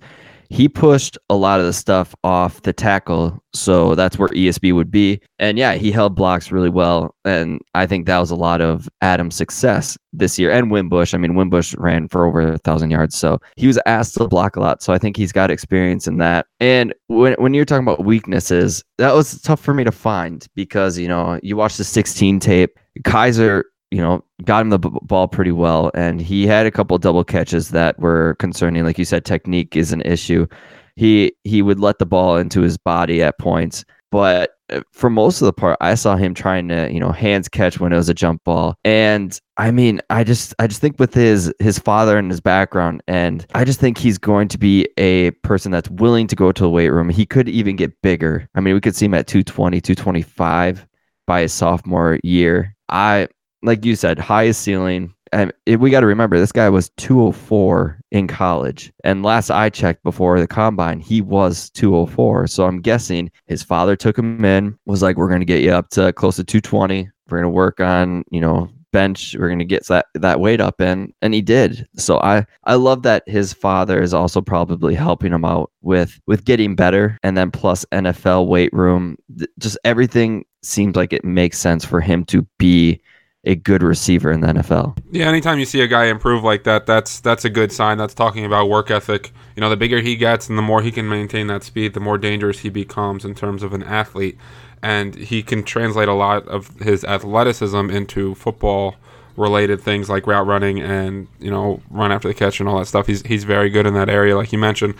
he 0.51 0.69
pushed 0.69 1.17
a 1.27 1.35
lot 1.35 1.59
of 1.59 1.65
the 1.65 1.73
stuff 1.73 2.13
off 2.23 2.61
the 2.61 2.71
tackle, 2.71 3.43
so 3.51 3.95
that's 3.95 4.19
where 4.19 4.29
ESB 4.29 4.75
would 4.75 4.91
be. 4.91 5.19
And 5.39 5.57
yeah, 5.57 5.73
he 5.73 5.91
held 5.91 6.15
blocks 6.15 6.51
really 6.51 6.69
well, 6.69 7.15
and 7.25 7.59
I 7.73 7.87
think 7.87 8.05
that 8.05 8.19
was 8.19 8.29
a 8.29 8.35
lot 8.35 8.61
of 8.61 8.87
Adams' 9.01 9.33
success 9.33 9.97
this 10.13 10.37
year. 10.37 10.51
And 10.51 10.69
Wimbush, 10.69 11.15
I 11.15 11.17
mean, 11.17 11.33
Wimbush 11.33 11.73
ran 11.79 12.07
for 12.09 12.27
over 12.27 12.41
a 12.41 12.59
thousand 12.59 12.91
yards, 12.91 13.15
so 13.15 13.39
he 13.57 13.65
was 13.65 13.79
asked 13.87 14.13
to 14.13 14.27
block 14.27 14.55
a 14.55 14.59
lot. 14.59 14.83
So 14.83 14.93
I 14.93 14.99
think 14.99 15.17
he's 15.17 15.31
got 15.31 15.49
experience 15.49 16.05
in 16.05 16.17
that. 16.19 16.45
And 16.59 16.93
when 17.07 17.33
when 17.39 17.55
you're 17.55 17.65
talking 17.65 17.87
about 17.87 18.05
weaknesses, 18.05 18.83
that 18.99 19.15
was 19.15 19.41
tough 19.41 19.61
for 19.61 19.73
me 19.73 19.83
to 19.83 19.91
find 19.91 20.45
because 20.53 20.99
you 20.99 21.07
know 21.07 21.39
you 21.41 21.57
watch 21.57 21.77
the 21.77 21.83
16 21.83 22.39
tape, 22.39 22.77
Kizer 23.03 23.63
you 23.91 23.99
know, 23.99 24.23
got 24.43 24.61
him 24.61 24.69
the 24.69 24.79
b- 24.79 24.89
ball 25.03 25.27
pretty 25.27 25.51
well, 25.51 25.91
and 25.93 26.21
he 26.21 26.45
had 26.47 26.65
a 26.65 26.71
couple 26.71 26.97
double 26.97 27.23
catches 27.23 27.69
that 27.69 27.99
were 27.99 28.35
concerning. 28.39 28.83
Like 28.83 28.97
you 28.97 29.05
said, 29.05 29.25
technique 29.25 29.75
is 29.75 29.91
an 29.91 30.01
issue. 30.01 30.47
He 30.95 31.33
he 31.43 31.61
would 31.61 31.79
let 31.79 31.99
the 31.99 32.05
ball 32.05 32.37
into 32.37 32.61
his 32.61 32.77
body 32.77 33.21
at 33.21 33.37
points, 33.37 33.85
but 34.11 34.51
uh, 34.71 34.81
for 34.91 35.09
most 35.09 35.41
of 35.41 35.45
the 35.45 35.53
part, 35.53 35.77
I 35.81 35.93
saw 35.95 36.15
him 36.15 36.33
trying 36.33 36.67
to 36.69 36.91
you 36.91 36.99
know 36.99 37.11
hands 37.11 37.47
catch 37.47 37.79
when 37.79 37.93
it 37.93 37.97
was 37.97 38.09
a 38.09 38.13
jump 38.13 38.43
ball, 38.43 38.75
and 38.83 39.39
I 39.57 39.71
mean, 39.71 40.01
I 40.09 40.23
just 40.23 40.55
I 40.57 40.67
just 40.67 40.81
think 40.81 40.99
with 40.99 41.13
his 41.13 41.53
his 41.59 41.77
father 41.77 42.17
and 42.17 42.31
his 42.31 42.41
background, 42.41 43.03
and 43.07 43.45
I 43.53 43.63
just 43.65 43.79
think 43.79 43.97
he's 43.97 44.17
going 44.17 44.47
to 44.49 44.57
be 44.57 44.87
a 44.97 45.31
person 45.43 45.71
that's 45.71 45.89
willing 45.89 46.27
to 46.27 46.35
go 46.35 46.51
to 46.51 46.63
the 46.63 46.69
weight 46.69 46.89
room. 46.89 47.09
He 47.09 47.25
could 47.25 47.47
even 47.49 47.75
get 47.75 48.01
bigger. 48.01 48.49
I 48.55 48.61
mean, 48.61 48.73
we 48.73 48.81
could 48.81 48.95
see 48.95 49.05
him 49.05 49.13
at 49.13 49.27
220, 49.27 49.79
225 49.81 50.87
by 51.27 51.41
his 51.41 51.53
sophomore 51.53 52.19
year. 52.23 52.75
I 52.89 53.27
like 53.65 53.85
you 53.85 53.95
said, 53.95 54.19
highest 54.19 54.61
ceiling. 54.61 55.13
And 55.31 55.51
it, 55.65 55.79
we 55.79 55.89
got 55.89 56.01
to 56.01 56.05
remember 56.05 56.39
this 56.39 56.51
guy 56.51 56.69
was 56.69 56.89
204 56.97 57.99
in 58.11 58.27
college. 58.27 58.93
And 59.03 59.23
last 59.23 59.49
I 59.49 59.69
checked 59.69 60.03
before 60.03 60.39
the 60.39 60.47
combine, 60.47 60.99
he 60.99 61.19
was 61.19 61.69
204. 61.71 62.47
So 62.47 62.65
I'm 62.65 62.81
guessing 62.81 63.31
his 63.47 63.63
father 63.63 63.95
took 63.95 64.17
him 64.17 64.45
in, 64.45 64.77
was 64.85 65.01
like, 65.01 65.17
we're 65.17 65.27
going 65.27 65.41
to 65.41 65.45
get 65.45 65.61
you 65.61 65.71
up 65.71 65.89
to 65.91 66.13
close 66.13 66.37
to 66.37 66.43
220. 66.43 67.09
We're 67.27 67.37
going 67.37 67.43
to 67.43 67.49
work 67.49 67.79
on, 67.79 68.23
you 68.29 68.39
know, 68.39 68.69
bench. 68.91 69.35
We're 69.37 69.49
going 69.49 69.59
to 69.59 69.65
get 69.65 69.85
that, 69.87 70.05
that 70.13 70.39
weight 70.39 70.61
up 70.61 70.79
in. 70.79 71.11
And 71.21 71.33
he 71.33 71.41
did. 71.41 71.85
So 71.97 72.19
I, 72.19 72.45
I 72.63 72.75
love 72.75 73.01
that 73.03 73.27
his 73.27 73.51
father 73.51 74.01
is 74.01 74.13
also 74.13 74.41
probably 74.41 74.95
helping 74.95 75.33
him 75.33 75.43
out 75.43 75.69
with, 75.81 76.17
with 76.27 76.45
getting 76.45 76.75
better. 76.75 77.19
And 77.23 77.35
then 77.35 77.51
plus 77.51 77.83
NFL 77.91 78.47
weight 78.47 78.71
room, 78.71 79.17
just 79.59 79.77
everything 79.83 80.45
seems 80.61 80.95
like 80.95 81.11
it 81.11 81.25
makes 81.25 81.59
sense 81.59 81.83
for 81.83 81.99
him 81.99 82.23
to 82.25 82.43
be 82.57 83.01
a 83.45 83.55
good 83.55 83.83
receiver 83.83 84.31
in 84.31 84.41
the 84.41 84.47
NFL. 84.47 84.97
Yeah, 85.11 85.27
anytime 85.27 85.59
you 85.59 85.65
see 85.65 85.81
a 85.81 85.87
guy 85.87 86.05
improve 86.05 86.43
like 86.43 86.63
that, 86.63 86.85
that's 86.85 87.19
that's 87.19 87.45
a 87.45 87.49
good 87.49 87.71
sign. 87.71 87.97
That's 87.97 88.13
talking 88.13 88.45
about 88.45 88.69
work 88.69 88.89
ethic. 88.89 89.31
You 89.55 89.61
know, 89.61 89.69
the 89.69 89.77
bigger 89.77 90.01
he 90.01 90.15
gets 90.15 90.49
and 90.49 90.57
the 90.57 90.63
more 90.63 90.81
he 90.81 90.91
can 90.91 91.07
maintain 91.07 91.47
that 91.47 91.63
speed, 91.63 91.93
the 91.93 91.99
more 91.99 92.17
dangerous 92.17 92.59
he 92.59 92.69
becomes 92.69 93.23
in 93.23 93.35
terms 93.35 93.63
of 93.63 93.73
an 93.73 93.83
athlete. 93.83 94.37
And 94.81 95.15
he 95.15 95.41
can 95.41 95.63
translate 95.63 96.07
a 96.07 96.13
lot 96.13 96.47
of 96.47 96.69
his 96.79 97.03
athleticism 97.03 97.89
into 97.89 98.35
football 98.35 98.95
related 99.37 99.81
things 99.81 100.09
like 100.09 100.27
route 100.27 100.47
running 100.47 100.79
and 100.79 101.27
you 101.39 101.51
know 101.51 101.81
run 101.89 102.11
after 102.11 102.27
the 102.27 102.33
catch 102.33 102.59
and 102.59 102.69
all 102.69 102.79
that 102.79 102.85
stuff. 102.85 103.07
He's 103.07 103.21
he's 103.23 103.43
very 103.43 103.69
good 103.69 103.85
in 103.85 103.93
that 103.93 104.09
area, 104.09 104.35
like 104.35 104.51
you 104.51 104.59
mentioned. 104.59 104.95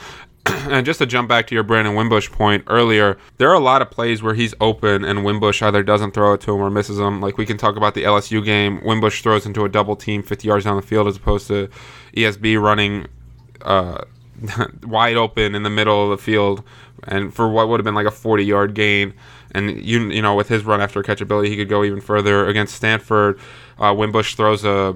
And 0.70 0.86
just 0.86 1.00
to 1.00 1.06
jump 1.06 1.30
back 1.30 1.48
to 1.48 1.56
your 1.56 1.64
Brandon 1.64 1.96
Wimbush 1.96 2.30
point 2.32 2.64
earlier, 2.68 3.18
there 3.38 3.50
are 3.50 3.56
a 3.56 3.60
lot 3.60 3.82
of 3.82 3.90
plays 3.90 4.22
where 4.22 4.34
he's 4.34 4.54
open 4.60 5.04
and 5.04 5.24
Wimbush 5.24 5.62
either 5.62 5.84
doesn't 5.84 6.12
throw 6.12 6.34
it 6.34 6.42
to 6.42 6.54
him 6.54 6.62
or 6.62 6.70
misses 6.70 7.00
him. 7.00 7.22
Like 7.22 7.38
we 7.38 7.46
can 7.46 7.58
talk 7.58 7.76
about 7.76 7.94
the 7.94 8.04
LSU 8.04 8.44
game. 8.44 8.82
Wimbush 8.84 9.22
throws 9.22 9.46
into 9.46 9.66
a 9.66 9.70
double 9.70 9.96
team 9.96 10.24
50 10.24 10.48
yards 10.48 10.66
down 10.66 10.76
the 10.76 10.82
field 10.82 11.08
as 11.08 11.18
opposed 11.18 11.48
to 11.48 11.70
ESB 12.16 12.62
running 12.62 13.08
uh, 13.62 14.04
wide 14.84 15.18
open 15.18 15.56
in 15.56 15.64
the 15.64 15.70
middle 15.70 16.04
of 16.04 16.18
the 16.18 16.24
field 16.24 16.64
and 17.04 17.34
for 17.34 17.50
what 17.50 17.68
would 17.70 17.80
have 17.80 17.86
been 17.86 17.96
like 17.96 18.08
a 18.08 18.12
40 18.12 18.44
yard 18.44 18.74
gain. 18.74 19.14
And 19.52 19.84
you 19.84 20.10
you 20.10 20.22
know 20.22 20.36
with 20.36 20.50
his 20.50 20.66
run 20.66 20.82
after 20.82 21.02
catchability, 21.02 21.48
he 21.48 21.56
could 21.56 21.70
go 21.70 21.84
even 21.84 22.02
further 22.02 22.48
against 22.48 22.76
Stanford. 22.76 23.40
Uh, 23.80 23.94
Wimbush 23.94 24.36
throws 24.36 24.66
a 24.66 24.94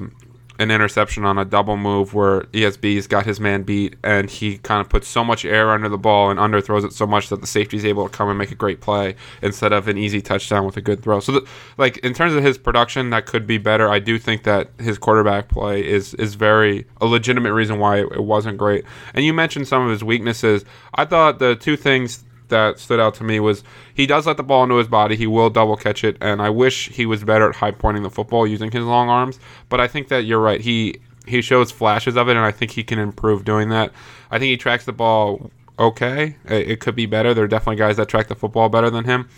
an 0.59 0.71
interception 0.71 1.23
on 1.23 1.37
a 1.37 1.45
double 1.45 1.77
move 1.77 2.13
where 2.13 2.41
ESB's 2.51 3.07
got 3.07 3.25
his 3.25 3.39
man 3.39 3.63
beat 3.63 3.95
and 4.03 4.29
he 4.29 4.57
kind 4.57 4.81
of 4.81 4.89
puts 4.89 5.07
so 5.07 5.23
much 5.23 5.45
air 5.45 5.71
under 5.71 5.87
the 5.87 5.97
ball 5.97 6.29
and 6.29 6.37
underthrows 6.37 6.83
it 6.83 6.91
so 6.91 7.07
much 7.07 7.29
that 7.29 7.39
the 7.39 7.47
safety's 7.47 7.85
able 7.85 8.07
to 8.07 8.15
come 8.15 8.27
and 8.27 8.37
make 8.37 8.51
a 8.51 8.55
great 8.55 8.81
play 8.81 9.15
instead 9.41 9.71
of 9.71 9.87
an 9.87 9.97
easy 9.97 10.21
touchdown 10.21 10.65
with 10.65 10.75
a 10.75 10.81
good 10.81 11.01
throw. 11.01 11.21
So, 11.21 11.31
the, 11.31 11.47
like 11.77 11.97
in 11.99 12.13
terms 12.13 12.33
of 12.33 12.43
his 12.43 12.57
production, 12.57 13.09
that 13.11 13.25
could 13.25 13.47
be 13.47 13.57
better. 13.57 13.89
I 13.89 13.99
do 13.99 14.19
think 14.19 14.43
that 14.43 14.69
his 14.77 14.97
quarterback 14.97 15.47
play 15.47 15.87
is 15.87 16.13
is 16.15 16.35
very 16.35 16.85
a 16.99 17.05
legitimate 17.05 17.53
reason 17.53 17.79
why 17.79 17.99
it 17.99 18.23
wasn't 18.23 18.57
great. 18.57 18.83
And 19.13 19.23
you 19.23 19.33
mentioned 19.33 19.67
some 19.67 19.83
of 19.83 19.89
his 19.89 20.03
weaknesses. 20.03 20.65
I 20.93 21.05
thought 21.05 21.39
the 21.39 21.55
two 21.55 21.77
things 21.77 22.25
that 22.49 22.79
stood 22.79 22.99
out 22.99 23.15
to 23.15 23.23
me 23.23 23.39
was 23.39 23.63
he 23.93 24.05
does 24.05 24.27
let 24.27 24.37
the 24.37 24.43
ball 24.43 24.63
into 24.63 24.75
his 24.75 24.87
body. 24.87 25.15
He 25.15 25.27
will 25.27 25.49
double 25.49 25.77
catch 25.77 26.03
it, 26.03 26.17
and 26.21 26.41
I 26.41 26.49
wish 26.49 26.89
he 26.89 27.05
was 27.05 27.23
better 27.23 27.49
at 27.49 27.55
high 27.55 27.71
pointing 27.71 28.03
the 28.03 28.09
football 28.09 28.45
using 28.45 28.71
his 28.71 28.83
long 28.83 29.09
arms. 29.09 29.39
But 29.69 29.79
I 29.79 29.87
think 29.87 30.09
that 30.09 30.25
you're 30.25 30.41
right. 30.41 30.61
He 30.61 30.99
he 31.25 31.41
shows 31.41 31.71
flashes 31.71 32.17
of 32.17 32.27
it, 32.27 32.35
and 32.35 32.45
I 32.45 32.51
think 32.51 32.71
he 32.71 32.83
can 32.83 32.99
improve 32.99 33.45
doing 33.45 33.69
that. 33.69 33.91
I 34.31 34.39
think 34.39 34.49
he 34.49 34.57
tracks 34.57 34.85
the 34.85 34.93
ball 34.93 35.51
okay. 35.77 36.35
It, 36.45 36.71
it 36.71 36.79
could 36.79 36.95
be 36.95 37.05
better. 37.05 37.33
There 37.33 37.45
are 37.45 37.47
definitely 37.47 37.77
guys 37.77 37.97
that 37.97 38.09
track 38.09 38.27
the 38.27 38.35
football 38.35 38.69
better 38.69 38.89
than 38.89 39.05
him. 39.05 39.29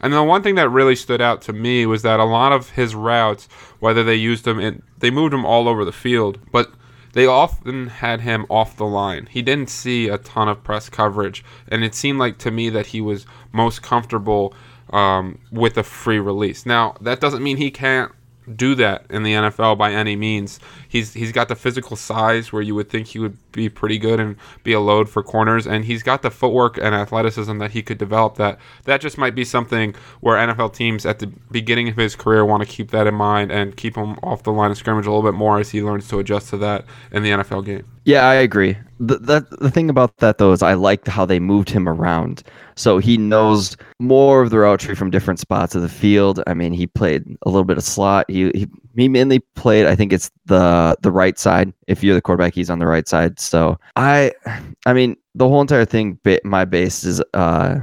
And 0.00 0.12
the 0.12 0.22
one 0.22 0.42
thing 0.42 0.54
that 0.54 0.70
really 0.70 0.96
stood 0.96 1.20
out 1.20 1.42
to 1.42 1.52
me 1.52 1.84
was 1.84 2.02
that 2.02 2.20
a 2.20 2.24
lot 2.24 2.52
of 2.52 2.70
his 2.70 2.94
routes, 2.94 3.48
whether 3.80 4.02
they 4.02 4.14
used 4.14 4.44
them 4.44 4.58
in, 4.58 4.82
they 4.98 5.10
moved 5.10 5.34
him 5.34 5.44
all 5.44 5.68
over 5.68 5.84
the 5.84 5.92
field, 5.92 6.38
but 6.50 6.72
they 7.12 7.26
often 7.26 7.88
had 7.88 8.20
him 8.20 8.46
off 8.48 8.76
the 8.76 8.86
line. 8.86 9.26
He 9.30 9.42
didn't 9.42 9.70
see 9.70 10.08
a 10.08 10.18
ton 10.18 10.48
of 10.48 10.62
press 10.62 10.88
coverage, 10.88 11.44
and 11.68 11.84
it 11.84 11.94
seemed 11.94 12.18
like 12.18 12.38
to 12.38 12.50
me 12.50 12.70
that 12.70 12.88
he 12.88 13.00
was 13.00 13.26
most 13.52 13.82
comfortable 13.82 14.54
um, 14.90 15.38
with 15.50 15.76
a 15.76 15.82
free 15.82 16.18
release. 16.18 16.66
Now, 16.66 16.96
that 17.00 17.20
doesn't 17.20 17.42
mean 17.42 17.56
he 17.56 17.70
can't 17.70 18.12
do 18.56 18.74
that 18.76 19.04
in 19.10 19.22
the 19.22 19.32
NFL 19.32 19.78
by 19.78 19.92
any 19.92 20.16
means. 20.16 20.60
He's 20.88 21.14
he's 21.14 21.32
got 21.32 21.48
the 21.48 21.56
physical 21.56 21.96
size 21.96 22.52
where 22.52 22.62
you 22.62 22.74
would 22.74 22.90
think 22.90 23.08
he 23.08 23.18
would 23.18 23.36
be 23.52 23.68
pretty 23.68 23.98
good 23.98 24.20
and 24.20 24.36
be 24.62 24.72
a 24.72 24.80
load 24.80 25.08
for 25.08 25.22
corners, 25.22 25.66
and 25.66 25.84
he's 25.84 26.02
got 26.02 26.22
the 26.22 26.30
footwork 26.30 26.78
and 26.78 26.94
athleticism 26.94 27.58
that 27.58 27.72
he 27.72 27.82
could 27.82 27.98
develop. 27.98 28.36
That 28.36 28.58
that 28.84 29.00
just 29.00 29.18
might 29.18 29.34
be 29.34 29.44
something 29.44 29.94
where 30.20 30.36
NFL 30.36 30.74
teams 30.74 31.06
at 31.06 31.18
the 31.18 31.28
beginning 31.50 31.88
of 31.88 31.96
his 31.96 32.16
career 32.16 32.44
want 32.44 32.62
to 32.62 32.68
keep 32.68 32.90
that 32.90 33.06
in 33.06 33.14
mind 33.14 33.50
and 33.50 33.76
keep 33.76 33.96
him 33.96 34.18
off 34.22 34.42
the 34.42 34.52
line 34.52 34.70
of 34.70 34.76
scrimmage 34.76 35.06
a 35.06 35.10
little 35.10 35.28
bit 35.28 35.36
more 35.36 35.58
as 35.58 35.70
he 35.70 35.82
learns 35.82 36.08
to 36.08 36.18
adjust 36.18 36.50
to 36.50 36.56
that 36.58 36.84
in 37.12 37.22
the 37.22 37.30
NFL 37.30 37.64
game. 37.64 37.86
Yeah, 38.10 38.26
I 38.26 38.34
agree. 38.34 38.76
The, 38.98 39.18
the, 39.18 39.56
the 39.60 39.70
thing 39.70 39.88
about 39.88 40.16
that, 40.16 40.38
though, 40.38 40.50
is 40.50 40.62
I 40.62 40.74
liked 40.74 41.06
how 41.06 41.24
they 41.24 41.38
moved 41.38 41.70
him 41.70 41.88
around. 41.88 42.42
So 42.74 42.98
he 42.98 43.16
knows 43.16 43.76
more 44.00 44.42
of 44.42 44.50
the 44.50 44.58
route 44.58 44.80
tree 44.80 44.96
from 44.96 45.12
different 45.12 45.38
spots 45.38 45.76
of 45.76 45.82
the 45.82 45.88
field. 45.88 46.42
I 46.48 46.54
mean, 46.54 46.72
he 46.72 46.88
played 46.88 47.24
a 47.42 47.48
little 47.48 47.62
bit 47.62 47.78
of 47.78 47.84
slot. 47.84 48.28
He, 48.28 48.50
he, 48.52 48.66
he 48.96 49.08
mainly 49.08 49.38
played, 49.54 49.86
I 49.86 49.94
think 49.94 50.12
it's 50.12 50.28
the 50.46 50.96
the 51.02 51.12
right 51.12 51.38
side. 51.38 51.72
If 51.86 52.02
you're 52.02 52.16
the 52.16 52.20
quarterback, 52.20 52.52
he's 52.52 52.68
on 52.68 52.80
the 52.80 52.88
right 52.88 53.06
side. 53.06 53.38
So 53.38 53.78
I, 53.94 54.32
I 54.86 54.92
mean, 54.92 55.16
the 55.36 55.46
whole 55.46 55.60
entire 55.60 55.84
thing, 55.84 56.18
my 56.42 56.64
base 56.64 57.04
is 57.04 57.22
uh, 57.34 57.76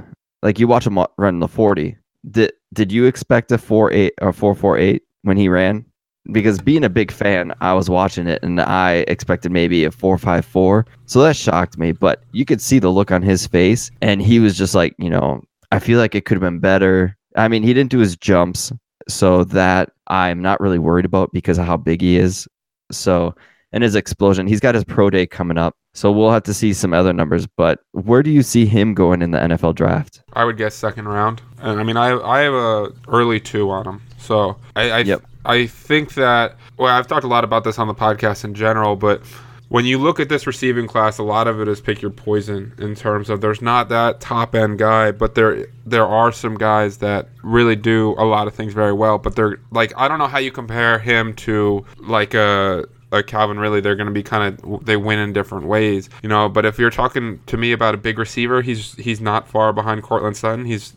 like 0.43 0.59
you 0.59 0.67
watch 0.67 0.85
him 0.85 0.99
run 1.17 1.39
the 1.39 1.47
40. 1.47 1.95
Did, 2.31 2.51
did 2.73 2.91
you 2.91 3.05
expect 3.05 3.53
a 3.53 3.57
4 3.57 3.93
8 3.93 4.13
or 4.21 4.33
4 4.33 4.55
4 4.55 4.77
8 4.77 5.03
when 5.21 5.37
he 5.37 5.47
ran? 5.47 5.85
Because 6.31 6.59
being 6.59 6.83
a 6.83 6.89
big 6.89 7.11
fan, 7.11 7.53
I 7.61 7.73
was 7.73 7.89
watching 7.89 8.27
it 8.27 8.41
and 8.43 8.59
I 8.61 9.05
expected 9.07 9.51
maybe 9.51 9.83
a 9.83 9.91
454. 9.91 10.85
So 11.05 11.21
that 11.21 11.35
shocked 11.35 11.77
me, 11.77 11.91
but 11.91 12.23
you 12.31 12.45
could 12.45 12.61
see 12.61 12.79
the 12.79 12.89
look 12.89 13.11
on 13.11 13.21
his 13.21 13.47
face 13.47 13.91
and 14.01 14.21
he 14.21 14.39
was 14.39 14.57
just 14.57 14.75
like, 14.75 14.93
you 14.97 15.09
know, 15.09 15.41
I 15.71 15.79
feel 15.79 15.99
like 15.99 16.15
it 16.15 16.25
could 16.25 16.35
have 16.35 16.41
been 16.41 16.59
better. 16.59 17.17
I 17.35 17.47
mean, 17.47 17.63
he 17.63 17.73
didn't 17.73 17.91
do 17.91 17.99
his 17.99 18.15
jumps, 18.15 18.71
so 19.07 19.43
that 19.45 19.91
I'm 20.07 20.41
not 20.41 20.59
really 20.59 20.79
worried 20.79 21.05
about 21.05 21.31
because 21.31 21.57
of 21.57 21.65
how 21.65 21.77
big 21.77 22.01
he 22.01 22.17
is. 22.17 22.47
So, 22.91 23.35
and 23.71 23.83
his 23.83 23.95
explosion, 23.95 24.47
he's 24.47 24.59
got 24.59 24.75
his 24.75 24.83
pro 24.83 25.09
day 25.09 25.25
coming 25.25 25.57
up. 25.57 25.75
So 25.93 26.11
we'll 26.11 26.31
have 26.31 26.43
to 26.43 26.53
see 26.53 26.73
some 26.73 26.93
other 26.93 27.11
numbers, 27.11 27.47
but 27.47 27.79
where 27.91 28.21
do 28.21 28.29
you 28.29 28.43
see 28.43 28.65
him 28.65 28.93
going 28.93 29.21
in 29.21 29.31
the 29.31 29.39
NFL 29.39 29.75
draft? 29.75 30.21
I 30.33 30.45
would 30.45 30.57
guess 30.57 30.75
second 30.75 31.07
round. 31.07 31.41
And 31.59 31.79
I 31.79 31.83
mean, 31.83 31.97
I 31.97 32.11
I 32.19 32.39
have 32.41 32.53
a 32.53 32.91
early 33.07 33.39
two 33.39 33.71
on 33.71 33.87
him. 33.87 34.01
So 34.19 34.57
I 34.75 34.89
I, 34.91 34.99
yep. 34.99 35.23
I 35.45 35.67
think 35.67 36.13
that 36.15 36.55
well, 36.77 36.95
I've 36.95 37.07
talked 37.07 37.23
a 37.23 37.27
lot 37.27 37.43
about 37.43 37.63
this 37.63 37.79
on 37.79 37.87
the 37.87 37.95
podcast 37.95 38.43
in 38.43 38.53
general, 38.53 38.95
but 38.95 39.21
when 39.69 39.85
you 39.85 39.97
look 39.97 40.19
at 40.19 40.29
this 40.29 40.47
receiving 40.47 40.87
class, 40.87 41.17
a 41.17 41.23
lot 41.23 41.47
of 41.47 41.59
it 41.59 41.67
is 41.67 41.81
pick 41.81 42.01
your 42.01 42.11
poison 42.11 42.73
in 42.77 42.95
terms 42.95 43.29
of 43.29 43.41
there's 43.41 43.61
not 43.61 43.89
that 43.89 44.21
top 44.21 44.55
end 44.55 44.79
guy, 44.79 45.11
but 45.11 45.35
there 45.35 45.67
there 45.85 46.05
are 46.05 46.31
some 46.31 46.55
guys 46.55 46.97
that 46.97 47.27
really 47.43 47.75
do 47.75 48.15
a 48.17 48.25
lot 48.25 48.47
of 48.47 48.55
things 48.55 48.73
very 48.73 48.93
well. 48.93 49.17
But 49.17 49.35
they're 49.35 49.59
like 49.71 49.91
I 49.97 50.07
don't 50.07 50.19
know 50.19 50.27
how 50.27 50.39
you 50.39 50.51
compare 50.51 50.99
him 50.99 51.33
to 51.35 51.85
like 51.97 52.33
a 52.33 52.85
like 53.11 53.27
Calvin 53.27 53.59
really. 53.59 53.79
they're 53.79 53.95
going 53.95 54.07
to 54.07 54.13
be 54.13 54.23
kind 54.23 54.59
of 54.59 54.85
they 54.85 54.97
win 54.97 55.19
in 55.19 55.33
different 55.33 55.65
ways, 55.65 56.09
you 56.23 56.29
know. 56.29 56.47
But 56.49 56.65
if 56.65 56.79
you're 56.79 56.89
talking 56.89 57.39
to 57.47 57.57
me 57.57 57.71
about 57.71 57.93
a 57.93 57.97
big 57.97 58.19
receiver, 58.19 58.61
he's 58.61 58.93
he's 58.95 59.19
not 59.19 59.47
far 59.47 59.73
behind 59.73 60.03
Courtland 60.03 60.37
Sutton. 60.37 60.65
He's 60.65 60.93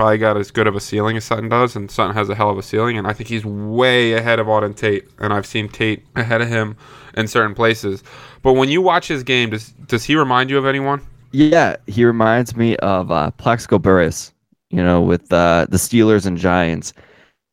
probably 0.00 0.16
got 0.16 0.38
as 0.38 0.50
good 0.50 0.66
of 0.66 0.74
a 0.74 0.80
ceiling 0.80 1.18
as 1.18 1.26
Sutton 1.26 1.50
does, 1.50 1.76
and 1.76 1.90
Sutton 1.90 2.14
has 2.14 2.30
a 2.30 2.34
hell 2.34 2.48
of 2.48 2.56
a 2.56 2.62
ceiling, 2.62 2.96
and 2.96 3.06
I 3.06 3.12
think 3.12 3.28
he's 3.28 3.44
way 3.44 4.14
ahead 4.14 4.38
of 4.38 4.46
Auden 4.46 4.74
Tate, 4.74 5.06
and 5.18 5.30
I've 5.30 5.44
seen 5.44 5.68
Tate 5.68 6.02
ahead 6.16 6.40
of 6.40 6.48
him 6.48 6.74
in 7.18 7.28
certain 7.28 7.54
places. 7.54 8.02
But 8.40 8.54
when 8.54 8.70
you 8.70 8.80
watch 8.80 9.08
his 9.08 9.22
game, 9.22 9.50
does 9.50 9.72
does 9.88 10.02
he 10.04 10.16
remind 10.16 10.48
you 10.48 10.56
of 10.56 10.64
anyone? 10.64 11.02
Yeah, 11.32 11.76
he 11.86 12.06
reminds 12.06 12.56
me 12.56 12.76
of 12.76 13.12
uh, 13.12 13.30
Plaxico 13.32 13.78
Burress, 13.78 14.32
you 14.70 14.82
know, 14.82 15.02
with 15.02 15.30
uh, 15.34 15.66
the 15.68 15.76
Steelers 15.76 16.24
and 16.24 16.38
Giants. 16.38 16.94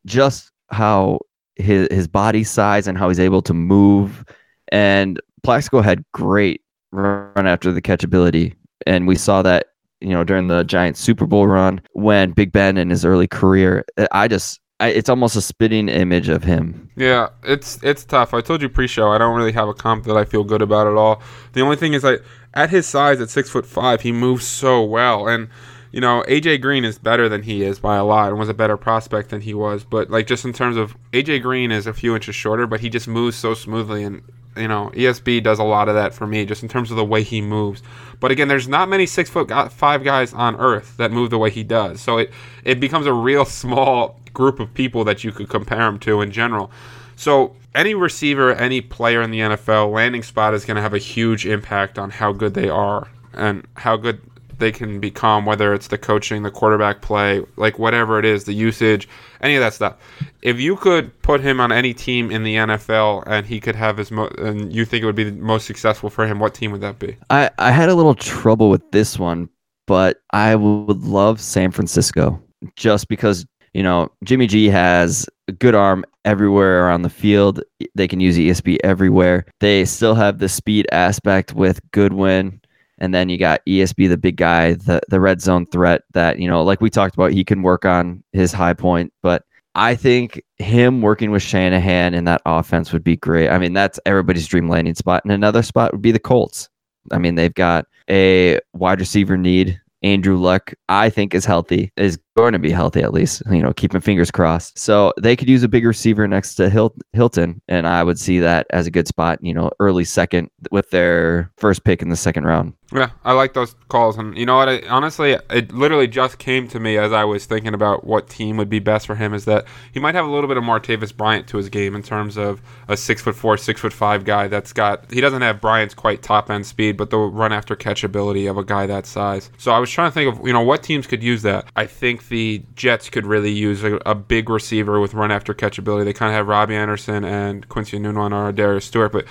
Just 0.05 0.49
how 0.69 1.19
his 1.57 1.89
his 1.91 2.07
body 2.07 2.45
size 2.45 2.87
and 2.87 2.97
how 2.97 3.09
he's 3.09 3.19
able 3.19 3.41
to 3.41 3.53
move, 3.53 4.23
and 4.71 5.19
Plaxico 5.43 5.81
had 5.81 6.01
great 6.13 6.61
run 6.93 7.45
after 7.45 7.73
the 7.73 7.81
catchability, 7.81 8.55
and 8.85 9.05
we 9.05 9.17
saw 9.17 9.41
that 9.41 9.65
you 10.01 10.09
know, 10.09 10.23
during 10.23 10.47
the 10.47 10.63
Giants 10.63 10.99
Super 10.99 11.25
Bowl 11.25 11.47
run 11.47 11.81
when 11.93 12.31
Big 12.31 12.51
Ben 12.51 12.77
in 12.77 12.89
his 12.89 13.05
early 13.05 13.27
career. 13.27 13.85
I 14.11 14.27
just 14.27 14.59
I, 14.79 14.89
it's 14.89 15.09
almost 15.09 15.35
a 15.35 15.41
spitting 15.41 15.89
image 15.89 16.29
of 16.29 16.43
him. 16.43 16.89
Yeah, 16.95 17.29
it's 17.43 17.81
it's 17.81 18.05
tough. 18.05 18.33
I 18.33 18.41
told 18.41 18.61
you 18.61 18.69
pre-show 18.69 19.11
I 19.11 19.17
don't 19.17 19.35
really 19.35 19.51
have 19.53 19.67
a 19.67 19.73
comp 19.73 20.05
that 20.05 20.15
I 20.15 20.23
feel 20.23 20.43
good 20.43 20.61
about 20.61 20.87
at 20.87 20.93
all. 20.93 21.21
The 21.53 21.61
only 21.61 21.77
thing 21.77 21.93
is 21.93 22.03
like 22.03 22.23
at 22.53 22.69
his 22.69 22.85
size 22.85 23.19
at 23.19 23.29
six 23.29 23.49
foot 23.49 23.65
five, 23.65 24.01
he 24.01 24.11
moves 24.11 24.45
so 24.45 24.83
well, 24.83 25.27
and 25.27 25.49
you 25.91 25.99
know 25.99 26.23
AJ 26.27 26.61
Green 26.61 26.85
is 26.85 26.99
better 26.99 27.27
than 27.27 27.41
he 27.41 27.63
is 27.63 27.79
by 27.79 27.95
a 27.95 28.03
lot, 28.03 28.29
and 28.29 28.37
was 28.37 28.49
a 28.49 28.53
better 28.53 28.77
prospect 28.77 29.29
than 29.29 29.41
he 29.41 29.55
was. 29.55 29.83
But 29.83 30.11
like 30.11 30.27
just 30.27 30.45
in 30.45 30.53
terms 30.53 30.77
of 30.77 30.95
AJ 31.11 31.41
Green 31.41 31.71
is 31.71 31.87
a 31.87 31.93
few 31.93 32.13
inches 32.13 32.35
shorter, 32.35 32.67
but 32.67 32.79
he 32.79 32.89
just 32.89 33.07
moves 33.07 33.35
so 33.35 33.55
smoothly, 33.55 34.03
and 34.03 34.21
you 34.59 34.67
know, 34.67 34.91
ESB 34.93 35.43
does 35.43 35.59
a 35.59 35.63
lot 35.63 35.89
of 35.89 35.95
that 35.95 36.13
for 36.13 36.27
me, 36.27 36.45
just 36.45 36.63
in 36.63 36.69
terms 36.69 36.91
of 36.91 36.97
the 36.97 37.05
way 37.05 37.23
he 37.23 37.41
moves. 37.41 37.81
But 38.19 38.31
again, 38.31 38.47
there's 38.47 38.67
not 38.67 38.89
many 38.89 39.05
six 39.05 39.29
foot 39.29 39.49
five 39.71 40.03
guys 40.03 40.33
on 40.33 40.55
earth 40.57 40.97
that 40.97 41.11
move 41.11 41.29
the 41.29 41.37
way 41.37 41.49
he 41.49 41.63
does. 41.63 42.01
So 42.01 42.17
it 42.17 42.31
it 42.63 42.79
becomes 42.79 43.05
a 43.05 43.13
real 43.13 43.45
small 43.61 44.19
group 44.33 44.59
of 44.59 44.73
people 44.73 45.03
that 45.03 45.23
you 45.23 45.31
could 45.31 45.49
compare 45.49 45.87
him 45.87 45.99
to 45.99 46.21
in 46.21 46.31
general. 46.31 46.71
So 47.15 47.55
any 47.73 47.95
receiver, 47.95 48.53
any 48.53 48.81
player 48.81 49.21
in 49.21 49.31
the 49.31 49.39
NFL, 49.39 49.91
landing 49.91 50.23
spot 50.23 50.53
is 50.53 50.65
going 50.65 50.75
to 50.75 50.81
have 50.81 50.93
a 50.93 50.99
huge 50.99 51.45
impact 51.45 51.97
on 51.97 52.11
how 52.11 52.31
good 52.31 52.53
they 52.53 52.69
are 52.69 53.07
and 53.33 53.65
how 53.75 53.97
good 53.97 54.21
they 54.57 54.71
can 54.71 54.99
become, 54.99 55.45
whether 55.45 55.73
it's 55.73 55.87
the 55.87 55.97
coaching, 55.97 56.43
the 56.43 56.51
quarterback 56.51 57.01
play, 57.01 57.43
like 57.55 57.79
whatever 57.79 58.19
it 58.19 58.25
is, 58.25 58.45
the 58.45 58.53
usage, 58.53 59.07
any 59.41 59.55
of 59.55 59.61
that 59.61 59.73
stuff. 59.73 59.95
If 60.41 60.59
you 60.59 60.75
could 60.75 61.19
put 61.21 61.41
him 61.41 61.59
on 61.59 61.71
any 61.71 61.93
team 61.93 62.31
in 62.31 62.43
the 62.43 62.55
NFL 62.55 63.23
and 63.27 63.45
he 63.45 63.59
could 63.59 63.75
have 63.75 63.97
his, 63.97 64.11
mo- 64.11 64.31
and 64.37 64.73
you 64.73 64.85
think 64.85 65.03
it 65.03 65.05
would 65.05 65.15
be 65.15 65.25
the 65.25 65.31
most 65.31 65.65
successful 65.65 66.09
for 66.09 66.25
him, 66.25 66.39
what 66.39 66.53
team 66.53 66.71
would 66.71 66.81
that 66.81 66.99
be? 66.99 67.17
I, 67.29 67.49
I 67.59 67.71
had 67.71 67.89
a 67.89 67.95
little 67.95 68.15
trouble 68.15 68.69
with 68.69 68.89
this 68.91 69.19
one, 69.19 69.49
but 69.85 70.21
I 70.31 70.55
would 70.55 71.03
love 71.03 71.39
San 71.39 71.71
Francisco 71.71 72.41
just 72.75 73.07
because, 73.07 73.45
you 73.73 73.83
know, 73.83 74.09
Jimmy 74.23 74.47
G 74.47 74.67
has 74.69 75.27
a 75.47 75.51
good 75.51 75.75
arm 75.75 76.03
everywhere 76.25 76.85
around 76.85 77.03
the 77.03 77.09
field. 77.09 77.61
They 77.95 78.07
can 78.07 78.19
use 78.19 78.37
ESB 78.37 78.77
everywhere. 78.83 79.45
They 79.59 79.85
still 79.85 80.15
have 80.15 80.39
the 80.39 80.49
speed 80.49 80.87
aspect 80.91 81.53
with 81.53 81.79
Goodwin 81.91 82.59
and 82.99 83.13
then 83.13 83.29
you 83.29 83.37
got 83.37 83.65
ESB, 83.67 84.09
the 84.09 84.17
big 84.17 84.37
guy, 84.37 84.73
the 84.73 85.01
the 85.09 85.19
red 85.19 85.41
zone 85.41 85.65
threat 85.65 86.03
that 86.13 86.39
you 86.39 86.47
know, 86.47 86.63
like 86.63 86.81
we 86.81 86.89
talked 86.89 87.15
about, 87.15 87.31
he 87.31 87.43
can 87.43 87.61
work 87.61 87.85
on 87.85 88.23
his 88.33 88.51
high 88.51 88.73
point. 88.73 89.13
But 89.21 89.43
I 89.75 89.95
think 89.95 90.41
him 90.57 91.01
working 91.01 91.29
with 91.29 91.43
Shanahan 91.43 92.13
in 92.15 92.23
that 92.25 92.41
offense 92.45 92.91
would 92.91 93.03
be 93.03 93.15
great. 93.15 93.49
I 93.49 93.59
mean, 93.59 93.73
that's 93.73 93.99
everybody's 94.05 94.47
dream 94.47 94.67
landing 94.67 94.95
spot. 94.95 95.23
And 95.23 95.31
another 95.31 95.61
spot 95.61 95.91
would 95.91 96.01
be 96.01 96.11
the 96.11 96.19
Colts. 96.19 96.67
I 97.11 97.19
mean, 97.19 97.35
they've 97.35 97.53
got 97.53 97.85
a 98.09 98.59
wide 98.73 98.99
receiver 98.99 99.37
need. 99.37 99.79
Andrew 100.03 100.37
Luck, 100.37 100.73
I 100.89 101.09
think, 101.09 101.33
is 101.33 101.45
healthy, 101.45 101.91
is 101.97 102.19
going 102.37 102.53
to 102.53 102.59
be 102.59 102.71
healthy 102.71 103.01
at 103.01 103.13
least. 103.13 103.41
You 103.49 103.61
know, 103.61 103.73
keeping 103.73 103.99
fingers 103.99 104.31
crossed. 104.31 104.77
So 104.77 105.13
they 105.19 105.35
could 105.35 105.49
use 105.49 105.63
a 105.63 105.67
big 105.67 105.85
receiver 105.85 106.27
next 106.27 106.55
to 106.55 106.69
Hilton, 107.13 107.61
and 107.67 107.87
I 107.87 108.03
would 108.03 108.19
see 108.19 108.39
that 108.39 108.67
as 108.69 108.87
a 108.87 108.91
good 108.91 109.07
spot. 109.07 109.39
You 109.41 109.53
know, 109.53 109.71
early 109.79 110.05
second 110.05 110.49
with 110.71 110.89
their 110.91 111.51
first 111.57 111.83
pick 111.83 112.01
in 112.01 112.09
the 112.09 112.15
second 112.15 112.45
round. 112.45 112.73
Yeah, 112.93 113.09
I 113.25 113.33
like 113.33 113.53
those 113.53 113.75
calls, 113.89 114.17
and 114.17 114.37
you 114.37 114.45
know 114.45 114.55
what? 114.55 114.69
I, 114.69 114.81
honestly, 114.87 115.37
it 115.49 115.73
literally 115.73 116.07
just 116.07 116.37
came 116.37 116.69
to 116.69 116.79
me 116.79 116.97
as 116.97 117.11
I 117.11 117.25
was 117.25 117.45
thinking 117.45 117.73
about 117.73 118.05
what 118.05 118.29
team 118.29 118.55
would 118.57 118.69
be 118.69 118.79
best 118.79 119.07
for 119.07 119.15
him. 119.15 119.33
Is 119.33 119.43
that 119.43 119.65
he 119.91 119.99
might 119.99 120.15
have 120.15 120.25
a 120.25 120.29
little 120.29 120.47
bit 120.47 120.55
of 120.55 120.63
Martavis 120.63 121.15
Bryant 121.15 121.47
to 121.47 121.57
his 121.57 121.67
game 121.67 121.95
in 121.95 122.03
terms 122.03 122.37
of 122.37 122.61
a 122.87 122.95
six 122.95 123.21
foot 123.21 123.35
four, 123.35 123.57
six 123.57 123.81
foot 123.81 123.91
five 123.91 124.23
guy 124.23 124.47
that's 124.47 124.71
got. 124.71 125.11
He 125.11 125.19
doesn't 125.19 125.41
have 125.41 125.59
Bryant's 125.59 125.93
quite 125.93 126.21
top 126.21 126.49
end 126.49 126.65
speed, 126.65 126.95
but 126.95 127.09
the 127.09 127.17
run 127.17 127.51
after 127.51 127.75
catch 127.75 128.05
ability 128.05 128.47
of 128.47 128.57
a 128.57 128.63
guy 128.63 128.85
that 128.85 129.05
size. 129.05 129.51
So 129.57 129.71
I 129.71 129.79
was 129.79 129.89
trying 129.89 130.11
to 130.11 130.13
think 130.13 130.33
of 130.33 130.47
you 130.47 130.53
know 130.53 130.61
what 130.61 130.81
teams 130.81 131.07
could 131.07 131.21
use 131.21 131.41
that. 131.41 131.65
I 131.75 131.87
think 131.87 132.21
the 132.29 132.63
Jets 132.75 133.09
could 133.09 133.25
really 133.25 133.51
use 133.51 133.83
a, 133.83 133.95
a 134.05 134.15
big 134.15 134.49
receiver 134.49 134.99
with 134.99 135.13
run 135.13 135.31
after 135.31 135.53
catch 135.53 135.77
ability. 135.77 136.05
They 136.05 136.13
kind 136.13 136.31
of 136.31 136.35
have 136.35 136.47
Robby 136.47 136.75
Anderson 136.75 137.23
and 137.23 137.67
Quincy 137.69 137.97
Enunwa 137.97 138.31
or 138.31 138.51
Darius 138.51 138.85
Stewart, 138.85 139.11
but 139.11 139.25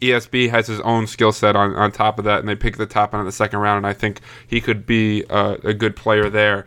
ESB 0.00 0.48
has 0.50 0.66
his 0.66 0.80
own 0.80 1.06
skill 1.06 1.32
set 1.32 1.56
on, 1.56 1.74
on 1.74 1.92
top 1.92 2.18
of 2.18 2.24
that, 2.24 2.40
and 2.40 2.48
they 2.48 2.56
pick 2.56 2.76
the 2.76 2.86
top 2.86 3.12
end 3.12 3.20
of 3.20 3.26
the 3.26 3.32
second 3.32 3.58
round, 3.58 3.78
and 3.78 3.86
I 3.86 3.92
think 3.92 4.20
he 4.46 4.60
could 4.60 4.86
be 4.86 5.24
a, 5.28 5.58
a 5.64 5.74
good 5.74 5.94
player 5.94 6.30
there. 6.30 6.66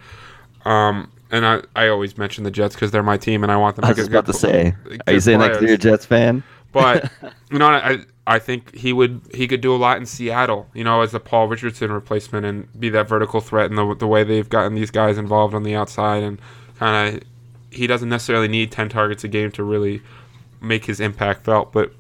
Um, 0.66 1.12
and 1.32 1.46
I, 1.46 1.62
I 1.76 1.88
always 1.88 2.18
mention 2.18 2.44
the 2.44 2.52
Jets 2.52 2.76
because 2.76 2.92
they're 2.92 3.04
my 3.04 3.18
team, 3.18 3.44
and 3.44 3.52
I 3.52 3.58
want 3.58 3.76
them 3.76 3.86
I 3.86 3.90
to 3.90 3.92
was 3.92 4.08
get 4.08 4.12
just 4.12 4.12
about 4.12 4.26
to 4.28 4.34
say, 4.34 4.76
are 5.08 5.14
you 5.14 5.20
saying 5.20 5.40
players. 5.40 5.62
you're 5.62 5.74
a 5.74 5.78
Jets 5.78 6.06
fan? 6.06 6.44
But 6.72 7.12
you 7.52 7.58
know, 7.58 7.68
I 7.68 8.06
I 8.26 8.40
think 8.40 8.74
he 8.76 8.94
would 8.94 9.22
he 9.34 9.48
could 9.48 9.62
do 9.62 9.76
a 9.76 9.78
lot 9.78 9.98
in 9.98 10.06
Seattle. 10.06 10.70
You 10.74 10.84
know, 10.84 11.02
as 11.02 11.14
a 11.14 11.20
Paul 11.20 11.48
Richardson 11.48 11.92
replacement 11.92 12.46
and 12.46 12.80
be 12.80 12.90
that 12.90 13.08
vertical 13.08 13.42
threat. 13.42 13.70
And 13.70 13.78
the 13.78 13.96
the 13.96 14.08
way 14.08 14.24
they've 14.24 14.48
gotten 14.48 14.76
these 14.76 14.92
guys 14.92 15.18
involved 15.18 15.54
on 15.54 15.64
the 15.64 15.76
outside 15.76 16.24
and 16.24 16.40
kind 16.80 17.16
of 17.16 17.24
he 17.70 17.88
doesn't 17.88 18.10
necessarily 18.10 18.48
need 18.48 18.72
ten 18.72 18.88
targets 18.88 19.24
a 19.24 19.28
game 19.28 19.52
to 19.52 19.64
really 19.64 20.02
make 20.62 20.86
his 20.86 21.00
impact 21.00 21.46
felt, 21.46 21.72
but. 21.72 21.94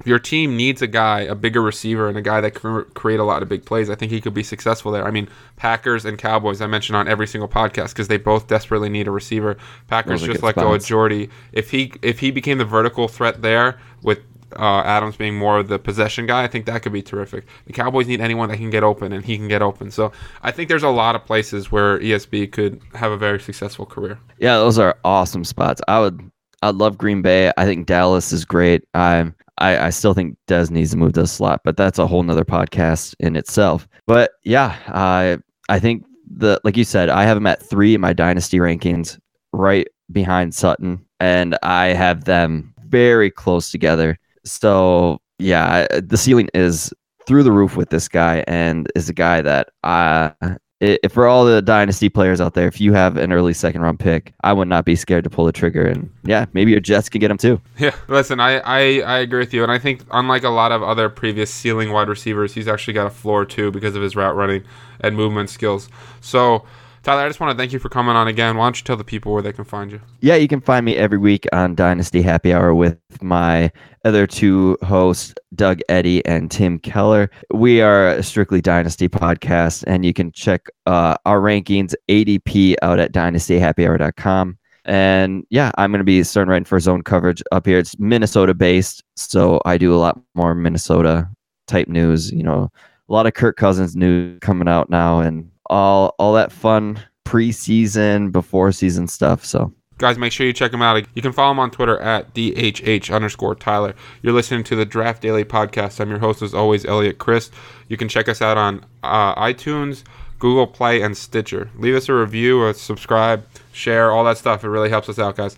If 0.00 0.08
your 0.08 0.18
team 0.18 0.56
needs 0.56 0.82
a 0.82 0.88
guy, 0.88 1.20
a 1.20 1.36
bigger 1.36 1.62
receiver, 1.62 2.08
and 2.08 2.18
a 2.18 2.20
guy 2.20 2.40
that 2.40 2.50
can 2.50 2.84
create 2.94 3.20
a 3.20 3.24
lot 3.24 3.42
of 3.42 3.48
big 3.48 3.64
plays, 3.64 3.88
I 3.88 3.94
think 3.94 4.10
he 4.10 4.20
could 4.20 4.34
be 4.34 4.42
successful 4.42 4.90
there. 4.90 5.06
I 5.06 5.12
mean, 5.12 5.28
Packers 5.56 6.04
and 6.04 6.18
Cowboys, 6.18 6.60
I 6.60 6.66
mentioned 6.66 6.96
on 6.96 7.06
every 7.06 7.28
single 7.28 7.48
podcast 7.48 7.90
because 7.90 8.08
they 8.08 8.16
both 8.16 8.48
desperately 8.48 8.88
need 8.88 9.06
a 9.06 9.12
receiver. 9.12 9.56
Packers 9.86 10.22
just 10.22 10.42
let 10.42 10.56
go 10.56 10.74
of. 10.74 10.84
Jordy. 10.84 11.30
If 11.52 11.70
he 11.70 11.92
if 12.02 12.18
he 12.18 12.32
became 12.32 12.58
the 12.58 12.64
vertical 12.64 13.06
threat 13.06 13.40
there 13.40 13.78
with 14.02 14.18
uh, 14.56 14.82
Adams 14.84 15.16
being 15.16 15.36
more 15.36 15.58
of 15.58 15.68
the 15.68 15.78
possession 15.78 16.26
guy, 16.26 16.44
I 16.44 16.48
think 16.48 16.66
that 16.66 16.82
could 16.82 16.92
be 16.92 17.02
terrific. 17.02 17.44
The 17.66 17.72
Cowboys 17.72 18.06
need 18.06 18.20
anyone 18.20 18.48
that 18.48 18.56
can 18.56 18.70
get 18.70 18.82
open, 18.82 19.12
and 19.12 19.24
he 19.24 19.36
can 19.36 19.48
get 19.48 19.62
open. 19.62 19.90
So 19.90 20.12
I 20.42 20.50
think 20.50 20.68
there's 20.68 20.82
a 20.82 20.88
lot 20.88 21.14
of 21.14 21.24
places 21.24 21.70
where 21.70 21.98
ESB 21.98 22.52
could 22.52 22.80
have 22.94 23.12
a 23.12 23.16
very 23.16 23.40
successful 23.40 23.86
career. 23.86 24.18
Yeah, 24.38 24.56
those 24.56 24.78
are 24.78 24.96
awesome 25.04 25.44
spots. 25.44 25.80
I 25.88 26.00
would, 26.00 26.30
I'd 26.62 26.76
love 26.76 26.98
Green 26.98 27.22
Bay. 27.22 27.52
I 27.56 27.64
think 27.64 27.86
Dallas 27.86 28.32
is 28.32 28.44
great. 28.44 28.84
I'm, 28.94 29.34
I, 29.58 29.86
I 29.86 29.90
still 29.90 30.14
think 30.14 30.36
Dez 30.48 30.70
needs 30.70 30.90
to 30.92 30.96
move 30.96 31.12
to 31.14 31.22
the 31.22 31.26
slot, 31.26 31.60
but 31.64 31.76
that's 31.76 31.98
a 31.98 32.06
whole 32.06 32.22
nother 32.22 32.44
podcast 32.44 33.14
in 33.20 33.36
itself. 33.36 33.88
But 34.06 34.32
yeah, 34.44 34.76
I, 34.88 35.38
I 35.68 35.78
think 35.78 36.04
the, 36.36 36.60
like 36.64 36.76
you 36.76 36.84
said, 36.84 37.08
I 37.08 37.24
have 37.24 37.36
him 37.36 37.46
at 37.46 37.62
three 37.62 37.94
in 37.94 38.00
my 38.00 38.12
dynasty 38.12 38.58
rankings, 38.58 39.18
right 39.52 39.86
behind 40.10 40.54
Sutton, 40.54 41.04
and 41.20 41.56
I 41.62 41.86
have 41.86 42.24
them 42.24 42.74
very 42.86 43.30
close 43.30 43.70
together. 43.70 44.18
So 44.44 45.18
yeah, 45.38 45.86
the 45.90 46.16
ceiling 46.16 46.48
is 46.54 46.92
through 47.26 47.42
the 47.42 47.52
roof 47.52 47.76
with 47.76 47.90
this 47.90 48.08
guy, 48.08 48.44
and 48.46 48.90
is 48.94 49.08
a 49.08 49.14
guy 49.14 49.42
that 49.42 49.70
I 49.82 50.32
if 50.80 51.12
for 51.12 51.26
all 51.26 51.44
the 51.44 51.62
dynasty 51.62 52.08
players 52.08 52.40
out 52.40 52.54
there, 52.54 52.66
if 52.66 52.80
you 52.80 52.92
have 52.92 53.16
an 53.16 53.32
early 53.32 53.54
second 53.54 53.80
round 53.80 53.98
pick, 53.98 54.34
I 54.42 54.52
would 54.52 54.68
not 54.68 54.84
be 54.84 54.96
scared 54.96 55.24
to 55.24 55.30
pull 55.30 55.44
the 55.44 55.52
trigger. 55.52 55.86
And 55.86 56.10
yeah, 56.24 56.46
maybe 56.52 56.72
your 56.72 56.80
Jets 56.80 57.08
can 57.08 57.20
get 57.20 57.30
him 57.30 57.38
too. 57.38 57.60
Yeah, 57.78 57.94
listen, 58.08 58.40
I, 58.40 58.58
I, 58.58 59.00
I 59.00 59.18
agree 59.18 59.40
with 59.40 59.54
you, 59.54 59.62
and 59.62 59.70
I 59.70 59.78
think 59.78 60.02
unlike 60.10 60.42
a 60.42 60.48
lot 60.48 60.72
of 60.72 60.82
other 60.82 61.08
previous 61.08 61.52
ceiling 61.52 61.92
wide 61.92 62.08
receivers, 62.08 62.54
he's 62.54 62.68
actually 62.68 62.94
got 62.94 63.06
a 63.06 63.10
floor 63.10 63.44
too 63.44 63.70
because 63.70 63.96
of 63.96 64.02
his 64.02 64.16
route 64.16 64.36
running 64.36 64.64
and 65.00 65.16
movement 65.16 65.50
skills. 65.50 65.88
So, 66.20 66.64
Tyler, 67.04 67.20
I 67.20 67.28
just 67.28 67.38
want 67.38 67.50
to 67.52 67.60
thank 67.60 67.70
you 67.70 67.78
for 67.78 67.90
coming 67.90 68.16
on 68.16 68.28
again. 68.28 68.56
Why 68.56 68.64
don't 68.64 68.78
you 68.78 68.82
tell 68.82 68.96
the 68.96 69.04
people 69.04 69.34
where 69.34 69.42
they 69.42 69.52
can 69.52 69.64
find 69.64 69.92
you? 69.92 70.00
Yeah, 70.22 70.36
you 70.36 70.48
can 70.48 70.62
find 70.62 70.86
me 70.86 70.96
every 70.96 71.18
week 71.18 71.46
on 71.52 71.74
Dynasty 71.74 72.22
Happy 72.22 72.50
Hour 72.50 72.74
with 72.74 72.98
my 73.20 73.70
other 74.06 74.26
two 74.26 74.78
hosts, 74.82 75.34
Doug 75.54 75.80
Eddy 75.90 76.24
and 76.24 76.50
Tim 76.50 76.78
Keller. 76.78 77.30
We 77.52 77.82
are 77.82 78.08
a 78.08 78.22
strictly 78.22 78.62
Dynasty 78.62 79.06
podcast, 79.06 79.84
and 79.86 80.06
you 80.06 80.14
can 80.14 80.32
check 80.32 80.68
uh, 80.86 81.18
our 81.26 81.40
rankings 81.40 81.94
ADP 82.08 82.76
out 82.80 82.98
at 82.98 83.12
dynastyhappyhour.com. 83.12 84.56
And 84.86 85.46
yeah, 85.50 85.72
I'm 85.76 85.90
going 85.90 85.98
to 85.98 86.04
be 86.04 86.22
starting 86.24 86.50
writing 86.50 86.64
for 86.64 86.80
zone 86.80 87.02
coverage 87.02 87.42
up 87.52 87.66
here. 87.66 87.78
It's 87.78 87.98
Minnesota 87.98 88.54
based, 88.54 89.04
so 89.14 89.60
I 89.66 89.76
do 89.76 89.94
a 89.94 90.00
lot 90.00 90.18
more 90.34 90.54
Minnesota 90.54 91.28
type 91.66 91.88
news. 91.88 92.32
You 92.32 92.44
know, 92.44 92.72
a 93.10 93.12
lot 93.12 93.26
of 93.26 93.34
Kirk 93.34 93.58
Cousins 93.58 93.94
news 93.94 94.38
coming 94.40 94.68
out 94.68 94.88
now, 94.88 95.20
and 95.20 95.50
all 95.74 96.14
all 96.18 96.32
that 96.34 96.52
fun 96.52 97.00
preseason, 97.26 98.30
before 98.30 98.70
season 98.70 99.08
stuff. 99.08 99.44
So 99.44 99.72
Guys, 99.98 100.18
make 100.18 100.32
sure 100.32 100.44
you 100.46 100.52
check 100.52 100.72
him 100.72 100.82
out. 100.82 101.04
You 101.14 101.22
can 101.22 101.32
follow 101.32 101.52
him 101.52 101.60
on 101.60 101.70
Twitter 101.70 102.00
at 102.00 102.34
DHH 102.34 103.14
underscore 103.14 103.54
Tyler. 103.54 103.94
You're 104.22 104.32
listening 104.32 104.64
to 104.64 104.76
the 104.76 104.84
Draft 104.84 105.22
Daily 105.22 105.44
Podcast. 105.44 106.00
I'm 106.00 106.10
your 106.10 106.18
host, 106.18 106.42
as 106.42 106.52
always, 106.52 106.84
Elliot 106.84 107.18
Chris. 107.18 107.50
You 107.88 107.96
can 107.96 108.08
check 108.08 108.28
us 108.28 108.42
out 108.42 108.58
on 108.58 108.84
uh, 109.04 109.36
iTunes, 109.36 110.02
Google 110.40 110.66
Play, 110.66 111.00
and 111.00 111.16
Stitcher. 111.16 111.70
Leave 111.78 111.94
us 111.94 112.08
a 112.08 112.14
review, 112.14 112.60
or 112.60 112.72
subscribe, 112.72 113.46
share, 113.72 114.10
all 114.10 114.24
that 114.24 114.36
stuff. 114.36 114.64
It 114.64 114.68
really 114.68 114.90
helps 114.90 115.08
us 115.08 115.20
out, 115.20 115.36
guys. 115.36 115.56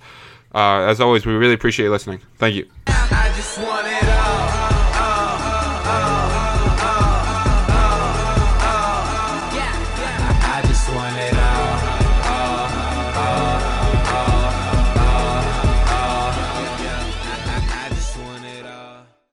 Uh, 0.55 0.81
as 0.81 1.01
always, 1.01 1.25
we 1.25 1.33
really 1.33 1.55
appreciate 1.55 1.87
you 1.87 1.91
listening. 1.91 2.21
Thank 2.37 2.57
you. 2.57 4.16